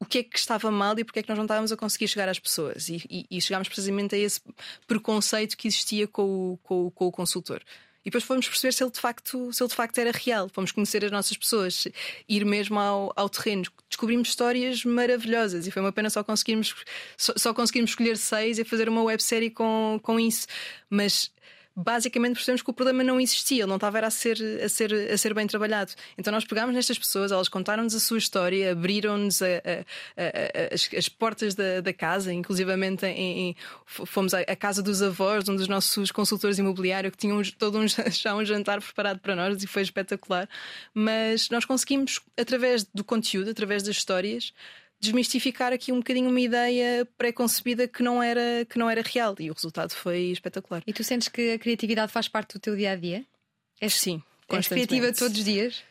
[0.00, 2.08] o que é que estava mal e porque é que nós não estávamos a conseguir
[2.08, 2.88] chegar às pessoas.
[2.88, 4.40] E, e, e chegámos precisamente a esse
[4.88, 7.62] preconceito que existia com o, com, com o consultor.
[8.04, 10.48] E depois fomos perceber se ele de facto, se ele de facto era real.
[10.52, 11.88] Fomos conhecer as nossas pessoas,
[12.28, 13.64] ir mesmo ao, ao terreno.
[13.88, 16.74] Descobrimos histórias maravilhosas e foi uma pena só conseguirmos,
[17.16, 20.46] só, só conseguirmos escolher seis e fazer uma websérie com, com isso.
[20.90, 21.32] Mas
[21.76, 25.16] basicamente percebemos que o problema não existia, ele não estava a ser, a ser, a
[25.16, 25.92] ser bem trabalhado.
[26.16, 31.80] Então nós pegámos nestas pessoas, elas contaram-nos a sua história, abriram-nos as, as, portas da,
[31.80, 36.58] da casa, inclusivamente em, em, fomos à, à, casa dos avós, um dos nossos consultores
[36.58, 40.48] imobiliários, que tinham todo um, já um jantar preparado para nós e foi espetacular.
[40.92, 44.52] Mas nós conseguimos, através do conteúdo, através das histórias,
[45.00, 49.50] desmistificar aqui um bocadinho uma ideia pré-concebida que não era que não era real e
[49.50, 50.82] o resultado foi espetacular.
[50.86, 53.24] E tu sentes que a criatividade faz parte do teu dia a dia?
[53.80, 55.82] És, Sim, és criativa todos os dias?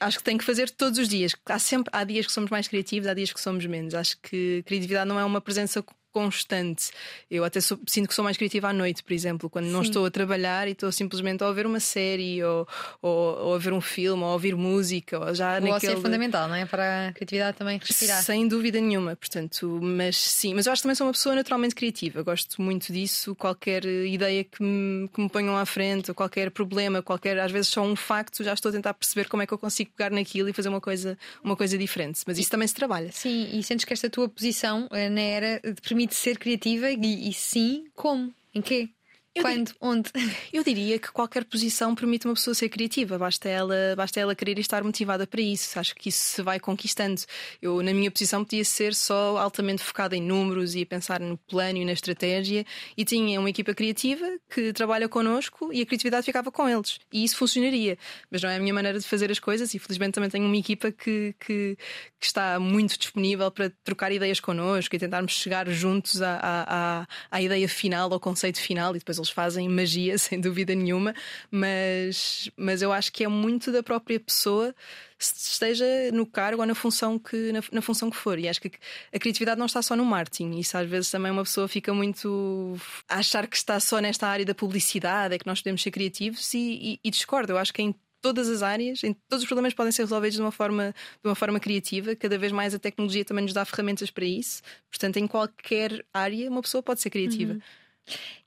[0.00, 1.34] Acho que tem que fazer todos os dias.
[1.46, 3.94] Há sempre há dias que somos mais criativos, há dias que somos menos.
[3.94, 6.92] Acho que criatividade não é uma presença constante.
[7.28, 9.72] Eu até sou, sinto que sou mais criativa à noite, por exemplo, quando Sim.
[9.72, 12.66] não estou a trabalhar e estou simplesmente a ouvir uma série ou,
[13.02, 15.18] ou, ou a ver um filme ou a ouvir música.
[15.18, 15.94] Ou já o naquele...
[15.94, 16.64] é fundamental, não é?
[16.64, 18.22] Para a criatividade também respirar.
[18.22, 21.74] Sem dúvida nenhuma, portanto, mas sim, mas eu acho que também sou uma pessoa naturalmente
[21.74, 22.22] criativa.
[22.22, 23.34] Gosto muito disso.
[23.34, 27.68] Qualquer ideia que me, que me ponham à frente, ou qualquer problema, qualquer, às vezes
[27.68, 30.48] só um facto, já estou a tentar perceber como é que eu consigo pegar naquilo
[30.48, 32.20] e fazer uma coisa, uma coisa diferente.
[32.24, 33.10] Mas isso também se trabalha.
[33.10, 37.28] Sim, e sentes que esta tua posição eh, na era permite permite ser criativa e,
[37.28, 38.32] e sim, como?
[38.54, 38.88] Em quê?
[39.34, 39.66] Eu Quando?
[39.66, 39.76] Dir...
[39.80, 40.10] Onde?
[40.52, 44.58] Eu diria que qualquer posição permite uma pessoa ser criativa, basta ela, basta ela querer
[44.60, 45.76] estar motivada para isso.
[45.78, 47.20] Acho que isso se vai conquistando.
[47.60, 51.36] Eu, na minha posição, podia ser só altamente focada em números e a pensar no
[51.36, 52.64] plano e na estratégia,
[52.96, 57.00] e tinha uma equipa criativa que trabalha connosco e a criatividade ficava com eles.
[57.12, 57.98] E isso funcionaria.
[58.30, 60.56] Mas não é a minha maneira de fazer as coisas, e felizmente também tenho uma
[60.56, 61.76] equipa que, que,
[62.20, 67.42] que está muito disponível para trocar ideias connosco e tentarmos chegar juntos à, à, à
[67.42, 71.14] ideia final, ao conceito final, e depois eles fazem magia, sem dúvida nenhuma,
[71.50, 74.74] mas, mas eu acho que é muito da própria pessoa
[75.16, 78.70] esteja no cargo ou na função que na, na, função que for e acho que
[79.10, 82.76] a criatividade não está só no marketing isso às vezes também uma pessoa fica muito
[83.08, 86.52] a achar que está só nesta área da publicidade é que nós podemos ser criativos
[86.52, 89.74] e, e, e discordo eu acho que em todas as áreas, em, todos os problemas
[89.74, 92.16] podem ser resolvidos de uma forma, de uma forma criativa.
[92.16, 94.62] Cada vez mais a tecnologia também nos dá ferramentas para isso.
[94.90, 97.52] Portanto, em qualquer área, uma pessoa pode ser criativa.
[97.52, 97.60] Uhum.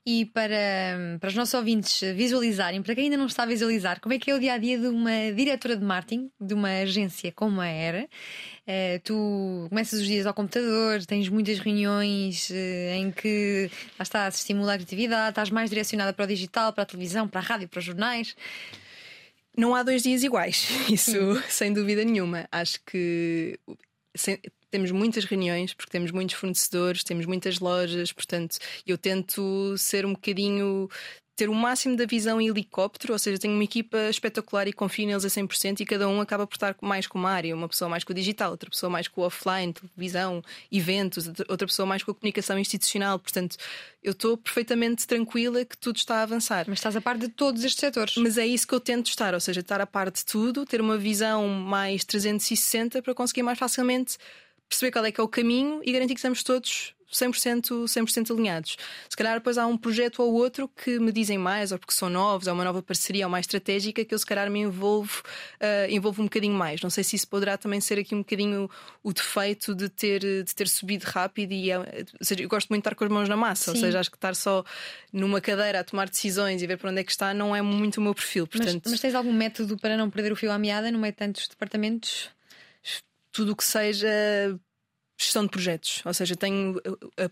[0.06, 4.14] E para, para os nossos ouvintes visualizarem, para quem ainda não está a visualizar, como
[4.14, 7.30] é que é o dia a dia de uma diretora de marketing, de uma agência
[7.30, 8.08] como a Era?
[8.66, 14.30] Uh, tu começas os dias ao computador, tens muitas reuniões uh, em que lá está,
[14.30, 17.44] se estimula a criatividade, estás mais direcionada para o digital, para a televisão, para a
[17.44, 18.34] rádio, para os jornais.
[19.54, 22.48] Não há dois dias iguais, isso sem dúvida nenhuma.
[22.50, 23.58] Acho que
[24.70, 30.12] temos muitas reuniões, porque temos muitos fornecedores, temos muitas lojas, portanto, eu tento ser um
[30.12, 30.88] bocadinho
[31.38, 35.06] ter o máximo da visão em helicóptero, ou seja, tenho uma equipa espetacular e confio
[35.06, 37.88] neles a 100% e cada um acaba por estar mais com uma área, uma pessoa
[37.88, 42.02] mais com o digital, outra pessoa mais com o offline, televisão, eventos, outra pessoa mais
[42.02, 43.20] com a comunicação institucional.
[43.20, 43.56] Portanto,
[44.02, 46.64] eu estou perfeitamente tranquila que tudo está a avançar.
[46.66, 48.16] Mas estás a par de todos estes setores.
[48.16, 50.80] Mas é isso que eu tento estar, ou seja, estar a par de tudo, ter
[50.80, 54.18] uma visão mais 360 para conseguir mais facilmente
[54.68, 58.76] perceber qual é que é o caminho e garantir que estamos todos 100%, 100 alinhados.
[59.08, 62.10] Se calhar depois há um projeto ou outro que me dizem mais, ou porque são
[62.10, 65.22] novos, ou uma nova parceria ou mais estratégica, que eu se calhar me envolvo,
[65.60, 66.82] uh, envolvo um bocadinho mais.
[66.82, 68.68] Não sei se isso poderá também ser aqui um bocadinho
[69.02, 71.84] o defeito de ter, de ter subido rápido e ou
[72.20, 73.70] seja, eu gosto muito de estar com as mãos na massa, Sim.
[73.70, 74.64] ou seja, acho que estar só
[75.12, 77.98] numa cadeira a tomar decisões e ver para onde é que está não é muito
[77.98, 78.46] o meu perfil.
[78.46, 78.82] Portanto...
[78.84, 81.18] Mas, mas tens algum método para não perder o fio à meada no meio de
[81.18, 82.30] tantos departamentos?
[83.38, 84.08] Tudo o que seja
[85.16, 86.74] gestão de projetos, ou seja, tenho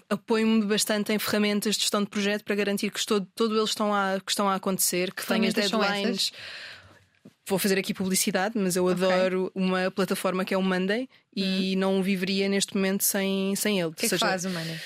[0.08, 3.92] apoio-me bastante em ferramentas de gestão de projeto para garantir que todo, todo eles estão
[3.92, 6.32] a, que estão a acontecer, que tenho as deadlines.
[7.48, 9.04] Vou fazer aqui publicidade, mas eu okay.
[9.04, 11.78] adoro uma plataforma que é o Monday e hum.
[11.78, 13.90] não viveria neste momento sem, sem ele.
[13.90, 14.80] O que, é que faz o Monday?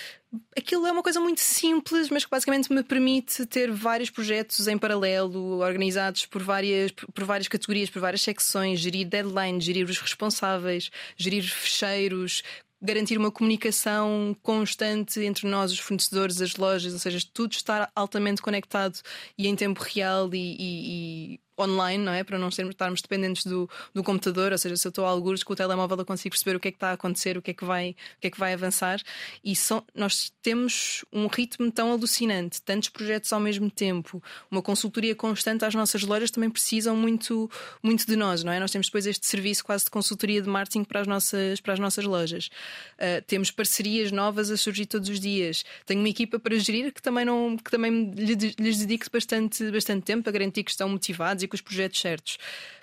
[0.57, 4.79] Aquilo é uma coisa muito simples, mas que basicamente me permite ter vários projetos em
[4.79, 10.91] paralelo, organizados por várias, por várias categorias, por várias secções, gerir deadlines, gerir os responsáveis,
[11.17, 12.45] gerir fecheiros,
[12.81, 18.41] garantir uma comunicação constante entre nós, os fornecedores, as lojas, ou seja, tudo estar altamente
[18.41, 19.01] conectado
[19.37, 22.25] e em tempo real e, e, e online, não é?
[22.25, 25.53] Para não estarmos dependentes do, do computador, ou seja, se eu estou a algures com
[25.53, 27.55] o telemóvel eu consigo perceber o que é que está a acontecer, o que é
[27.55, 29.01] que vai, o que é que vai avançar.
[29.45, 29.55] E
[29.95, 35.75] nós temos um ritmo tão alucinante, tantos projetos ao mesmo tempo, uma consultoria constante às
[35.75, 37.51] nossas lojas também precisam muito,
[37.83, 38.61] muito de nós, não é?
[38.61, 41.79] Nós temos depois este serviço quase de consultoria de marketing para as nossas, para as
[41.79, 42.51] nossas lojas.
[42.97, 45.65] Uh, temos parcerias novas a surgir todos os dias.
[45.87, 50.23] Tenho uma equipa para gerir que também, não, que também lhes dedico bastante, bastante tempo
[50.23, 52.39] para garantir que estão motivados e com os projetos certos.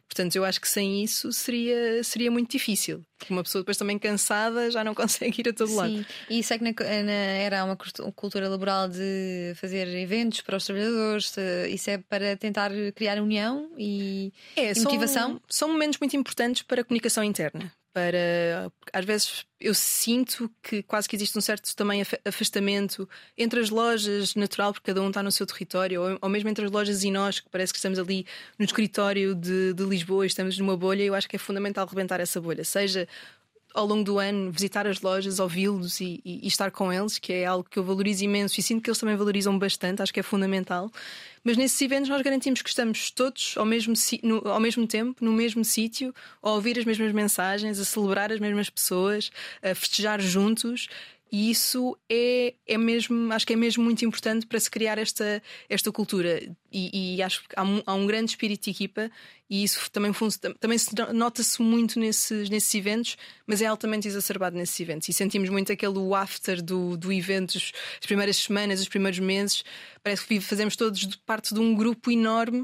[0.07, 3.03] Portanto, eu acho que sem isso seria, seria muito difícil.
[3.29, 5.75] Uma pessoa depois também cansada já não consegue ir a todo Sim.
[5.75, 5.97] lado.
[5.97, 6.71] Sim, e isso é que na,
[7.03, 11.33] na, era uma cultura laboral de fazer eventos para os trabalhadores,
[11.69, 15.31] isso é para tentar criar união e, é, e motivação?
[15.31, 18.71] São, são momentos muito importantes para a comunicação interna para.
[18.93, 24.35] Às vezes eu sinto que quase que existe um certo também afastamento entre as lojas,
[24.35, 27.39] natural, porque cada um está no seu território, ou, mesmo entre as lojas e nós,
[27.39, 28.23] que parece que estamos ali
[28.59, 31.01] no escritório de, de Lisboa e estamos numa bolha.
[31.01, 33.07] Eu acho que é fundamental rebentar essa bolha, seja
[33.77, 37.31] ao longo do ano visitar as lojas, ouvi-los e, e, e, estar com eles, que
[37.31, 40.19] é algo que eu valorizo imenso e sinto que eles também valorizam bastante, acho que
[40.19, 40.91] é fundamental.
[41.43, 45.31] Mas nesses eventos nós garantimos que estamos todos ao mesmo, no, ao mesmo tempo, no
[45.31, 49.29] mesmo sítio, a ouvir as mesmas mensagens, a celebrar as mesmas pessoas,
[49.61, 50.89] a festejar juntos
[51.31, 55.41] e isso é, é mesmo, acho que é mesmo muito importante para se criar esta,
[55.69, 56.41] esta cultura.
[56.71, 59.11] E, e acho que há um, há um, grande espírito de equipa
[59.49, 60.11] e isso também,
[60.59, 65.09] também se nota-se muito nesses, nesses eventos, mas é altamente exacerbado nesses eventos.
[65.09, 69.63] E sentimos muito aquele after do, do evento, as primeiras semanas, os primeiros meses.
[70.03, 72.63] Parece que fazemos todos parte de um grupo enorme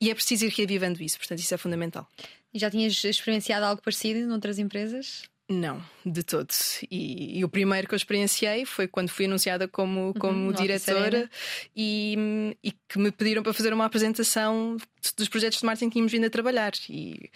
[0.00, 1.18] e é preciso ir reavivando isso.
[1.18, 2.08] Portanto, isso é fundamental.
[2.54, 5.28] Já tinhas experienciado algo parecido noutras empresas?
[5.48, 6.52] Não, de todo.
[6.90, 11.30] E, e, o primeiro que eu experienciei foi quando fui anunciada como, como uhum, diretora
[11.74, 14.76] e, e, que me pediram para fazer uma apresentação
[15.16, 16.72] dos projetos de marketing que tínhamos vindo a trabalhar.
[16.90, 17.30] E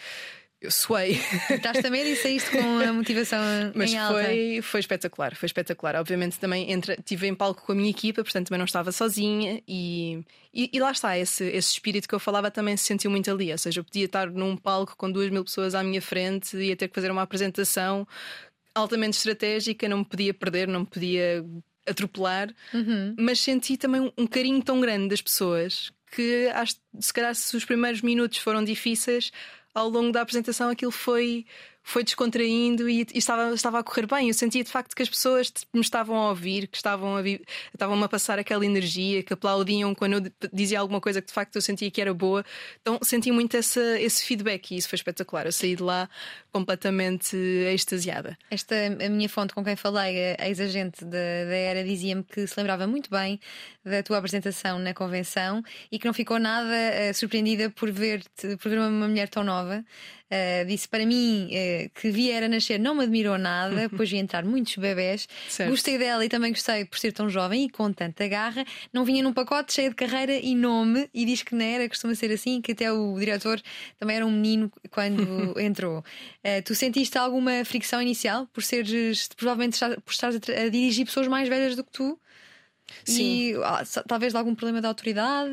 [0.62, 1.20] eu suei.
[1.50, 3.40] Estás também e saíste com a motivação
[3.74, 4.24] Mas em alta.
[4.24, 5.96] Foi, foi espetacular, foi espetacular.
[5.96, 9.60] Obviamente também entra, estive em palco com a minha equipa, portanto também não estava sozinha
[9.66, 10.22] e,
[10.54, 13.50] e, e, lá está, esse, esse espírito que eu falava também se sentiu muito ali.
[13.50, 16.68] Ou seja, eu podia estar num palco com duas mil pessoas à minha frente e
[16.68, 18.06] ia ter que fazer uma apresentação
[18.74, 21.44] altamente estratégica, não me podia perder, não me podia
[21.86, 23.14] atropelar, uhum.
[23.18, 27.56] mas senti também um, um carinho tão grande das pessoas que acho, se calhar se
[27.56, 29.32] os primeiros minutos foram difíceis,
[29.74, 31.46] ao longo da apresentação aquilo foi
[31.82, 34.28] foi descontraindo e, e, estava, estava a correr bem.
[34.28, 38.02] Eu sentia de facto que as pessoas me estavam a ouvir, que estavam a, estavam
[38.02, 41.62] a passar aquela energia, que aplaudiam quando eu dizia alguma coisa que de facto eu
[41.62, 42.44] sentia que era boa.
[42.80, 45.46] Então senti muito essa, esse feedback e isso foi espetacular.
[45.46, 46.08] Eu saí de lá
[46.52, 47.36] completamente
[47.74, 48.38] extasiada.
[48.50, 52.54] Esta a minha fonte com quem falei, a ex-agente da, da ERA, dizia-me que se
[52.56, 53.40] lembrava muito bem
[53.84, 58.22] da tua apresentação na convenção e que não ficou nada uh, surpreendida por ver,
[58.60, 59.84] por ver uma, uma mulher tão nova.
[60.30, 64.18] Uh, disse para mim uh, que via era nascer, não me admirou nada, depois vi
[64.18, 65.28] entrar muitos bebés.
[65.48, 65.70] Certo.
[65.70, 68.64] Gostei dela e também gostei por ser tão jovem e com tanta garra.
[68.92, 72.14] Não vinha num pacote cheio de carreira e nome, e diz que não era, costuma
[72.14, 73.60] ser assim, que até o diretor
[73.98, 75.98] também era um menino quando entrou.
[75.98, 81.28] Uh, tu sentiste alguma fricção inicial por seres, provavelmente, por estares a, a dirigir pessoas
[81.28, 82.18] mais velhas do que tu?
[83.04, 83.22] Sim.
[83.22, 85.50] E ah, talvez de algum problema de autoridade?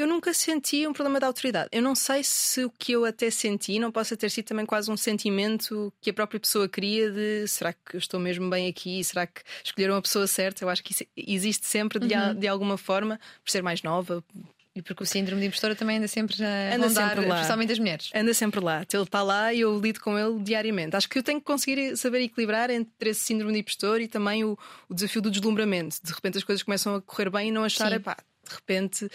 [0.00, 1.68] Eu nunca senti um problema de autoridade.
[1.72, 4.90] Eu não sei se o que eu até senti não possa ter sido também quase
[4.90, 9.04] um sentimento que a própria pessoa queria de será que eu estou mesmo bem aqui?
[9.04, 10.64] Será que escolheram a pessoa certa?
[10.64, 12.34] Eu acho que isso existe sempre de, uhum.
[12.34, 14.24] de alguma forma, por ser mais nova,
[14.74, 17.34] e porque o síndrome de impostora também anda sempre a anda rondar, sempre lá.
[17.34, 18.10] especialmente as mulheres.
[18.14, 18.86] Anda sempre lá.
[18.92, 20.94] Ele está lá e eu lido com ele diariamente.
[20.94, 24.44] Acho que eu tenho que conseguir saber equilibrar entre esse síndrome de impostor e também
[24.44, 24.56] o,
[24.88, 25.96] o desafio do deslumbramento.
[26.02, 28.16] De repente as coisas começam a correr bem e não achar, pá,
[28.50, 29.10] de repente.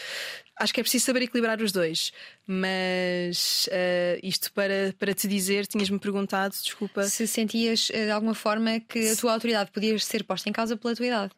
[0.57, 2.13] Acho que é preciso saber equilibrar os dois.
[2.47, 7.03] Mas uh, isto para, para te dizer, tinhas-me perguntado, desculpa.
[7.03, 10.77] Se sentias eh, de alguma forma que a tua autoridade podia ser posta em causa
[10.77, 11.33] pela tua idade?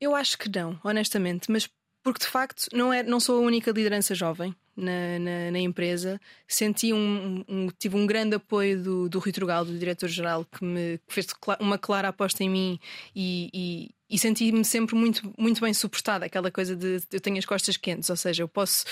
[0.00, 1.68] Eu acho que não, honestamente, mas
[2.02, 6.20] porque de facto não, é, não sou a única liderança jovem na, na, na empresa.
[6.46, 10.98] Senti um, um, tive um grande apoio do, do Rui Trugal, do diretor-geral, que me
[11.06, 11.26] que fez
[11.58, 12.80] uma clara aposta em mim
[13.16, 16.26] e, e, senti-me sempre muito, muito bem suportada.
[16.26, 18.84] Aquela coisa de eu tenho as costas quentes, ou seja, eu posso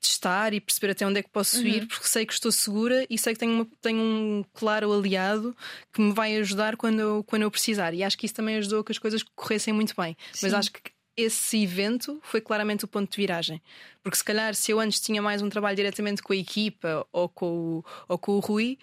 [0.00, 1.88] testar e perceber até onde é que posso ir, uhum.
[1.88, 5.56] porque sei que estou segura e sei que tenho, uma, tenho um claro aliado
[5.92, 7.94] que me vai ajudar quando eu, quando eu precisar.
[7.94, 10.16] E acho que isso também ajudou que as coisas corressem muito bem.
[10.32, 10.46] Sim.
[10.46, 10.80] Mas acho que
[11.18, 13.60] esse evento foi claramente o ponto de viragem.
[14.04, 17.28] Porque se calhar se eu antes tinha mais um trabalho diretamente com a equipa ou
[17.28, 17.46] com
[17.78, 18.78] o, ou com o Rui,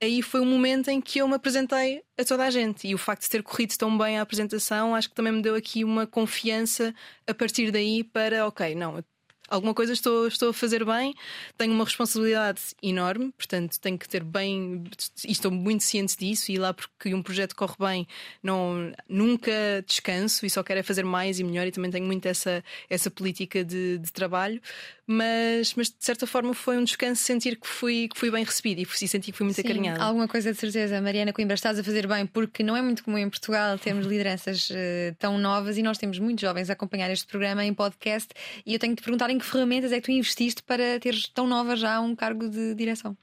[0.00, 2.86] aí foi o momento em que eu me apresentei a toda a gente.
[2.86, 5.54] E o facto de ter corrido tão bem a apresentação, acho que também me deu
[5.54, 6.94] aqui uma confiança
[7.26, 9.02] a partir daí para, ok, não,
[9.48, 11.14] alguma coisa estou, estou a fazer bem,
[11.56, 14.84] tenho uma responsabilidade enorme, portanto tenho que ter bem,
[15.26, 18.08] e estou muito ciente disso, e lá porque um projeto corre bem,
[18.42, 19.52] não, nunca
[19.86, 23.10] descanso e só quero é fazer mais e melhor, e também tenho muito essa, essa
[23.10, 24.60] política de, de trabalho,
[25.06, 28.80] mas, mas de certa forma foi um descanso sentir que fui, que fui bem recebido
[28.80, 30.02] e senti que fui muito Sim, acarinhada.
[30.02, 33.18] Alguma coisa de certeza, Mariana Coimbra, estás a fazer bem, porque não é muito comum
[33.18, 37.26] em Portugal termos lideranças uh, tão novas e nós temos muitos jovens a acompanhar este
[37.26, 38.28] programa em podcast.
[38.64, 41.28] E eu tenho que te perguntar em que ferramentas é que tu investiste para teres
[41.28, 43.16] tão nova já um cargo de direção?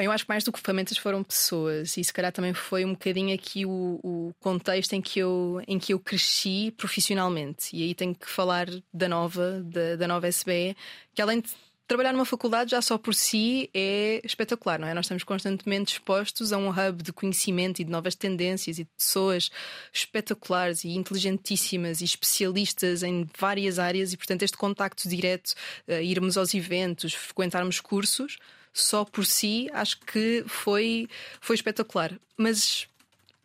[0.00, 2.86] Bem, eu acho que mais do que ferramentas foram pessoas e se calhar também foi
[2.86, 7.76] um bocadinho aqui o, o, contexto em que, eu, em que eu cresci profissionalmente.
[7.76, 10.74] E aí tenho que falar da nova, da, da nova SBE,
[11.14, 11.50] que além de
[11.86, 14.94] trabalhar numa faculdade já só por si é espetacular, não é?
[14.94, 18.90] Nós estamos constantemente expostos a um hub de conhecimento e de novas tendências e de
[18.96, 19.50] pessoas
[19.92, 25.52] espetaculares e inteligentíssimas e especialistas em várias áreas e, portanto, este contacto direto,
[25.86, 28.38] uh, irmos aos eventos, frequentarmos cursos
[28.72, 31.08] só por si, acho que foi,
[31.40, 32.12] foi espetacular.
[32.36, 32.88] Mas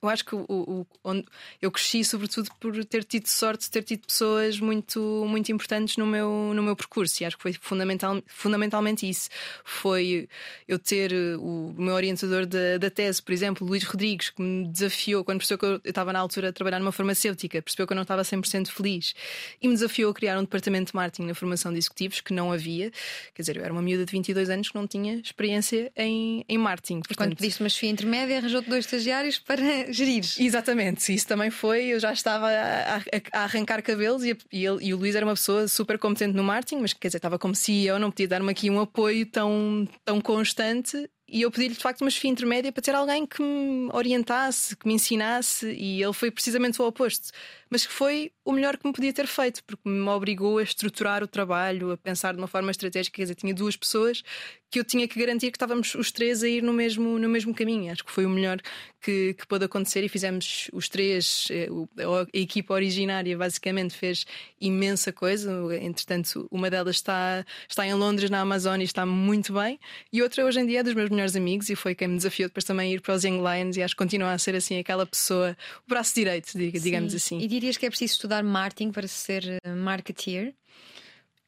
[0.06, 1.26] eu acho que o, o, onde
[1.62, 6.06] eu cresci sobretudo por ter tido sorte de ter tido pessoas muito, muito importantes no
[6.06, 9.30] meu, no meu percurso e acho que foi fundamental, fundamentalmente isso.
[9.64, 10.28] Foi
[10.68, 14.68] eu ter eh, o meu orientador da, da tese, por exemplo, Luís Rodrigues, que me
[14.68, 17.94] desafiou quando percebeu que eu, eu estava na altura a trabalhar numa farmacêutica, percebeu que
[17.94, 19.16] eu não estava 100% feliz
[19.62, 22.52] e me desafiou a criar um departamento de marketing na formação de executivos que não
[22.52, 22.92] havia.
[23.34, 26.58] Quer dizer, eu era uma miúda de 22 anos que não tinha experiência em, em
[26.58, 27.00] marketing.
[27.02, 30.24] Portanto, quando pediste uma chefia intermédia, arranjou-te dois estagiários para gerir.
[30.38, 31.86] Exatamente, isso também foi.
[31.86, 33.02] Eu já estava a, a,
[33.34, 36.44] a arrancar cabelos e, e, ele, e, o Luís era uma pessoa super competente no
[36.44, 40.20] marketing, mas quer dizer, estava como CEO, não podia dar-me aqui um apoio tão, tão
[40.22, 44.76] constante e eu pedi-lhe de facto uma chefia intermédia para ter alguém que me orientasse,
[44.76, 47.30] que me ensinasse, e ele foi precisamente o oposto.
[47.76, 51.22] Mas que foi o melhor que me podia ter feito, porque me obrigou a estruturar
[51.22, 53.14] o trabalho, a pensar de uma forma estratégica.
[53.18, 54.24] Quer dizer, tinha duas pessoas
[54.72, 57.54] que eu tinha que garantir que estávamos os três a ir no mesmo, no mesmo
[57.54, 57.92] caminho.
[57.92, 58.62] Acho que foi o melhor
[59.02, 61.48] que, que pôde acontecer e fizemos os três.
[61.50, 64.26] Eh, a equipa originária basicamente fez
[64.60, 65.52] imensa coisa.
[65.80, 69.80] Entretanto, uma delas está, está em Londres, na Amazônia, e está muito bem,
[70.12, 72.50] e outra hoje em dia é dos meus melhores amigos e foi quem me desafiou
[72.50, 74.78] depois também a ir para os Young Lions e acho que continua a ser assim
[74.78, 77.18] aquela pessoa, o braço direito, digamos Sim.
[77.18, 77.38] assim.
[77.66, 80.54] Dirias que é preciso estudar marketing para ser eh, marketeer?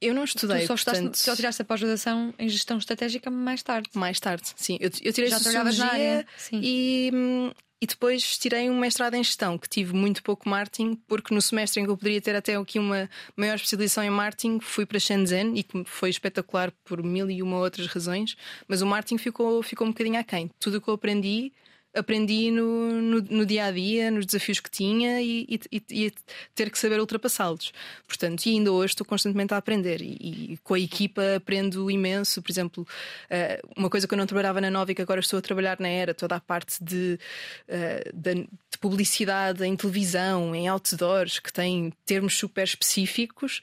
[0.02, 0.62] Eu não estudei.
[0.62, 1.16] Tu só, estudaste, portanto...
[1.18, 3.90] só tiraste a pós-graduação em gestão estratégica mais tarde.
[3.94, 4.78] Mais tarde, sim.
[4.80, 6.28] Eu, eu tirei Já trabalhavas na área.
[6.36, 6.60] Sim.
[6.64, 11.34] e, hum, e depois tirei um mestrado em gestão, que tive muito pouco marketing, porque
[11.36, 14.88] no semestre em que eu poderia ter até aqui uma maior especialização em marketing, fui
[14.88, 18.36] para Shenzhen e que foi espetacular por mil e uma outras razões,
[18.68, 20.50] mas o marketing ficou, ficou um bocadinho aquém.
[20.60, 21.52] Tudo o que eu aprendi
[21.98, 26.14] aprendi no, no, no, dia a dia, nos desafios que tinha e, e, e
[26.56, 27.72] ter que saber ultrapassá-los.
[28.08, 32.42] Portanto, e ainda hoje estou constantemente a aprender e, e, com a equipa aprendo imenso.
[32.42, 35.40] Por exemplo, uh, uma coisa que eu não trabalhava na Nova e que agora estou
[35.40, 37.20] a trabalhar na Era, toda a parte de,
[37.68, 43.62] uh, de, de publicidade em televisão, em outdoors, que tem termos super específicos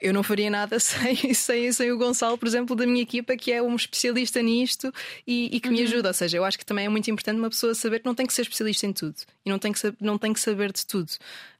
[0.00, 3.52] eu não faria nada sem, sem, sem o Gonçalo, por exemplo, da minha equipa, que
[3.52, 4.92] é um especialista nisto
[5.26, 5.74] e, e que uhum.
[5.74, 6.08] me ajuda.
[6.08, 8.26] Ou seja, eu acho que também é muito importante uma pessoa saber que não tem
[8.26, 11.10] que ser especialista em tudo e não tem que, não tem que saber de tudo.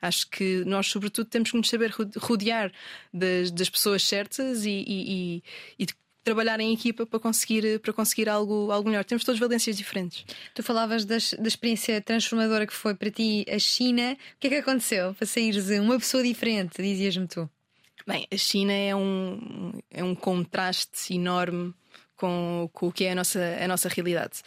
[0.00, 2.72] Acho que nós, sobretudo, temos que nos saber rodear
[3.12, 5.42] das, das pessoas certas e, e,
[5.78, 5.86] e
[6.22, 9.04] trabalhar em equipa para conseguir, para conseguir algo, algo melhor.
[9.04, 10.24] Temos todas valências diferentes.
[10.54, 14.12] Tu falavas das, da experiência transformadora que foi para ti a China.
[14.12, 17.48] O que é que aconteceu para saíres uma pessoa diferente, dizias-me tu?
[18.06, 21.74] Bem, a China é um, é um contraste enorme
[22.16, 24.42] com, com o que é a nossa, a nossa realidade.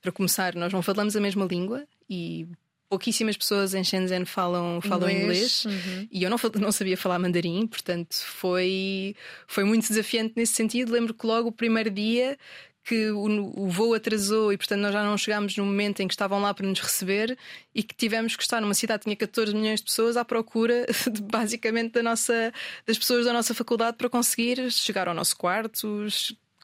[0.00, 2.46] Para começar, nós não falamos a mesma língua e
[2.88, 6.08] pouquíssimas pessoas em Shenzhen falam, falam inglês, inglês uhum.
[6.10, 10.92] e eu não, não sabia falar mandarim, portanto foi, foi muito desafiante nesse sentido.
[10.92, 12.38] Lembro que logo o primeiro dia
[12.86, 13.24] que o,
[13.64, 16.54] o, voo atrasou e, portanto, nós já não chegámos no momento em que estavam lá
[16.54, 17.36] para nos receber
[17.74, 20.86] e que tivemos que estar numa cidade que tinha 14 milhões de pessoas à procura,
[21.12, 22.52] de, basicamente, da nossa,
[22.86, 26.06] das pessoas da nossa faculdade para conseguir chegar ao nosso quarto,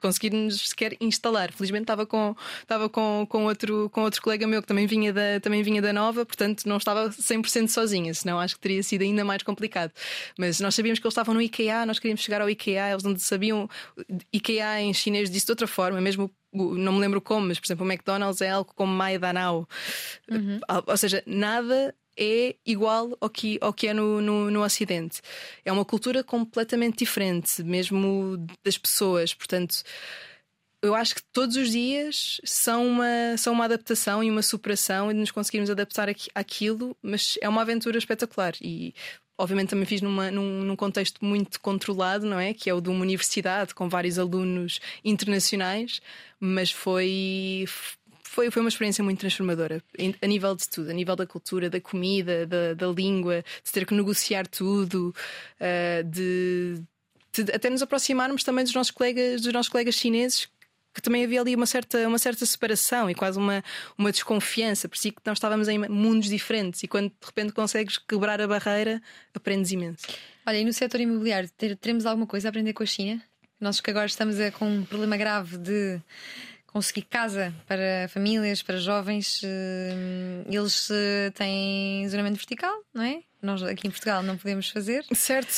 [0.03, 1.53] conseguir-nos sequer instalar.
[1.53, 5.41] Felizmente estava com, estava com, com, outro, com outro colega meu que também vinha, da,
[5.41, 9.25] também vinha da Nova, portanto não estava 100% sozinha, senão acho que teria sido ainda
[9.25, 9.93] mais complicado.
[10.39, 13.17] Mas nós sabíamos que eles estavam no IKEA, nós queríamos chegar ao IKEA, eles não
[13.17, 13.71] sabiam.
[14.33, 17.87] IKEA em chinês disse de outra forma, mesmo não me lembro como, mas por exemplo,
[17.87, 19.67] o McDonald's é algo como Maidanao.
[20.31, 20.61] Uhum.
[20.87, 25.21] Ou seja, nada é igual ao que, ao que é no, no, no, Ocidente.
[25.65, 29.35] É uma cultura completamente diferente, mesmo das pessoas.
[29.35, 29.83] Portanto,
[30.83, 35.15] eu acho que todos os dias são uma, são uma adaptação e uma superação e
[35.15, 38.55] nos conseguirmos adaptar àquilo, mas é uma aventura espetacular.
[38.61, 38.93] E
[39.39, 42.53] obviamente também fiz numa, num, num, contexto muito controlado, não é?
[42.53, 46.01] Que é o de uma universidade com vários alunos internacionais,
[46.39, 47.65] mas foi
[48.33, 49.83] foi, foi uma experiência muito transformadora,
[50.23, 53.85] a nível de tudo, a nível da cultura, da comida, da, da língua, de ter
[53.85, 55.15] que negociar tudo,
[55.61, 56.83] uh, de,
[57.31, 60.49] de, até nos aproximarmos também dos nossos colegas, dos nossos colegas chineses.
[60.95, 63.65] Que também havia ali uma certa, uma certa separação e quase uma,
[63.97, 67.97] uma desconfiança, por si que nós estávamos em mundos diferentes e quando de repente consegues
[67.97, 69.01] quebrar a barreira,
[69.33, 70.07] aprendes imenso.
[70.47, 71.49] Olha, e no setor imobiliário,
[71.81, 73.23] teremos alguma coisa a aprender com a China?
[73.59, 75.99] Nós que agora estamos com um problema grave de
[76.73, 79.41] conseguir casa para famílias, para jovens.
[79.45, 83.23] Eh, eles eh, têm isolamento vertical, não é?
[83.43, 85.05] Nós aqui em Portugal não podemos fazer.
[85.13, 85.53] Certo.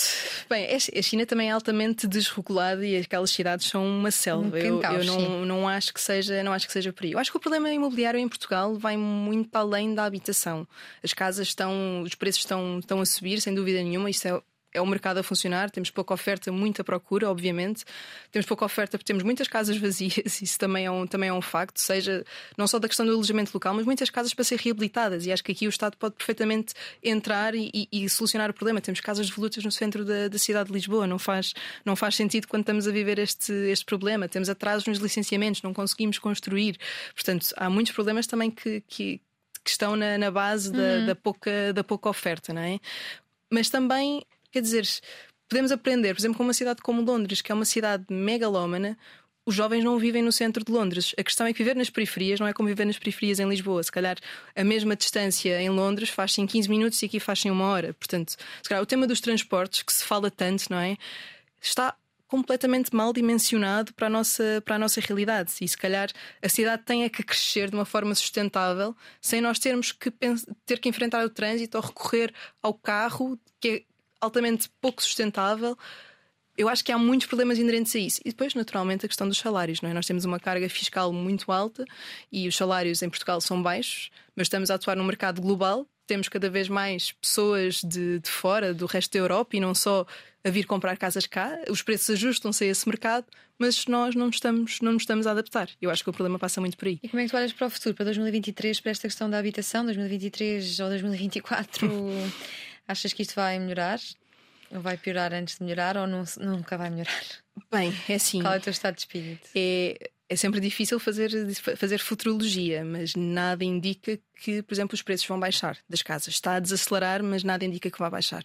[0.49, 4.57] Bem, a China também é altamente desregulada e aquelas cidades são uma selva.
[4.57, 7.13] Um eu, eu não, não, acho que seja, não acho que seja por aí.
[7.13, 10.67] Eu acho que o problema imobiliário em Portugal vai muito além da habitação.
[11.03, 14.09] As casas estão, os preços estão, estão a subir, sem dúvida nenhuma.
[14.09, 14.41] Isso é
[14.75, 17.85] é o mercado a funcionar, temos pouca oferta, muita procura, obviamente.
[18.33, 21.41] Temos pouca oferta porque temos muitas casas vazias, isso também é um, também é um
[21.41, 22.25] facto, seja
[22.59, 25.25] não só da questão do alojamento local, mas muitas casas para ser reabilitadas.
[25.25, 28.81] E acho que aqui o Estado pode perfeitamente entrar e, e, e solucionar o problema.
[28.81, 31.55] Temos casas devolutas no centro da, da, cidade de Lisboa, não faz,
[31.85, 34.29] não faz sentido quando estamos a viver este, este problema.
[34.29, 36.77] Temos atrasos nos licenciamentos, não conseguimos construir.
[37.15, 39.21] Portanto, há muitos problemas também que, que
[39.65, 41.07] que estão na, na base da, uhum.
[41.07, 42.79] da, pouca, da pouca oferta, não é?
[43.51, 44.23] Mas também
[44.55, 44.89] Quer dizer,
[45.49, 48.97] podemos aprender, por exemplo, com uma cidade como Londres, que é uma cidade megalómana,
[49.45, 51.13] os jovens não vivem no centro de Londres.
[51.19, 53.83] A questão é que viver nas periferias não é como viver nas periferias em Lisboa.
[53.83, 54.17] Se calhar
[54.55, 57.95] a mesma distância em Londres faz-se em 15 minutos e aqui faz-se em uma hora.
[57.95, 60.97] Portanto, se calhar o tema dos transportes, que se fala tanto, não é?
[61.61, 61.97] Está
[62.29, 65.53] completamente mal dimensionado para a nossa, para a nossa realidade.
[65.61, 69.59] E se calhar a cidade tem é que crescer de uma forma sustentável, sem nós
[69.59, 70.13] termos que
[70.65, 72.33] ter que enfrentar o trânsito ou recorrer
[72.63, 73.94] ao carro, que é
[74.25, 75.77] altamente pouco sustentável.
[76.57, 78.21] Eu acho que há muitos problemas inerentes a isso.
[78.25, 79.81] E depois, naturalmente, a questão dos salários.
[79.81, 79.95] Não é?
[79.95, 81.85] Nós temos uma carga fiscal muito alta
[82.31, 85.87] e os salários em Portugal são baixos, mas estamos a atuar num mercado global.
[86.07, 90.07] Temos cada vez mais pessoas de, de fora, do resto da Europa, e não só
[90.45, 91.59] a vir comprar casas cá.
[91.69, 93.27] Os preços ajustam-se a esse mercado,
[93.59, 95.71] mas nós não estamos, não nos estamos a adaptar.
[95.81, 96.99] Eu acho que o problema passa muito por aí.
[97.03, 99.39] E como é que tu olhas para o futuro, para 2023, para esta questão da
[99.39, 101.89] habitação, 2023 ou 2024?
[102.87, 103.99] Achas que isto vai melhorar?
[104.71, 107.23] Ou vai piorar antes de melhorar ou não, nunca vai melhorar?
[107.71, 108.43] Bem, é assim.
[108.43, 109.49] Qual é o teu estado de espírito?
[109.55, 111.31] É, é sempre difícil fazer,
[111.77, 116.35] fazer futurologia, mas nada indica que, por exemplo, os preços vão baixar das casas.
[116.35, 118.43] Está a desacelerar, mas nada indica que vá baixar.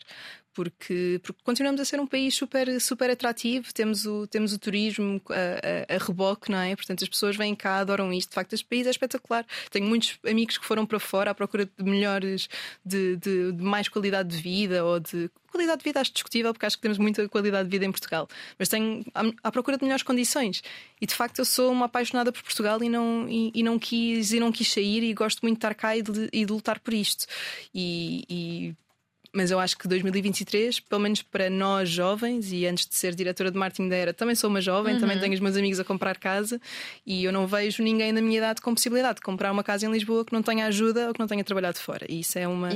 [0.53, 5.21] Porque, porque continuamos a ser um país super, super atrativo, temos o, temos o turismo
[5.29, 6.75] a, a, a, reboque, não é?
[6.75, 8.29] Portanto, as pessoas vêm cá, adoram isto.
[8.29, 9.45] De facto, este país é espetacular.
[9.71, 12.49] Tenho muitos amigos que foram para fora à procura de melhores,
[12.85, 16.65] de, de, de mais qualidade de vida ou de qualidade de vida acho discutível, porque
[16.65, 19.03] acho que temos muita qualidade de vida em Portugal, mas tenho
[19.43, 20.63] à, procura de melhores condições.
[21.01, 24.31] E de facto eu sou uma apaixonada por Portugal e não, e, e não, quis,
[24.31, 26.79] e não quis sair e gosto muito de estar cá e de, e de lutar
[26.79, 27.25] por isto.
[27.73, 28.75] E, e
[29.33, 33.51] mas eu acho que 2023, pelo menos para nós jovens, e antes de ser diretora
[33.51, 34.99] de marketing da Era, também sou uma jovem, uhum.
[34.99, 36.59] também tenho os meus amigos a comprar casa
[37.05, 39.91] e eu não vejo ninguém da minha idade com possibilidade de comprar uma casa em
[39.91, 42.05] Lisboa que não tenha ajuda ou que não tenha trabalhado fora.
[42.09, 42.69] E isso é uma.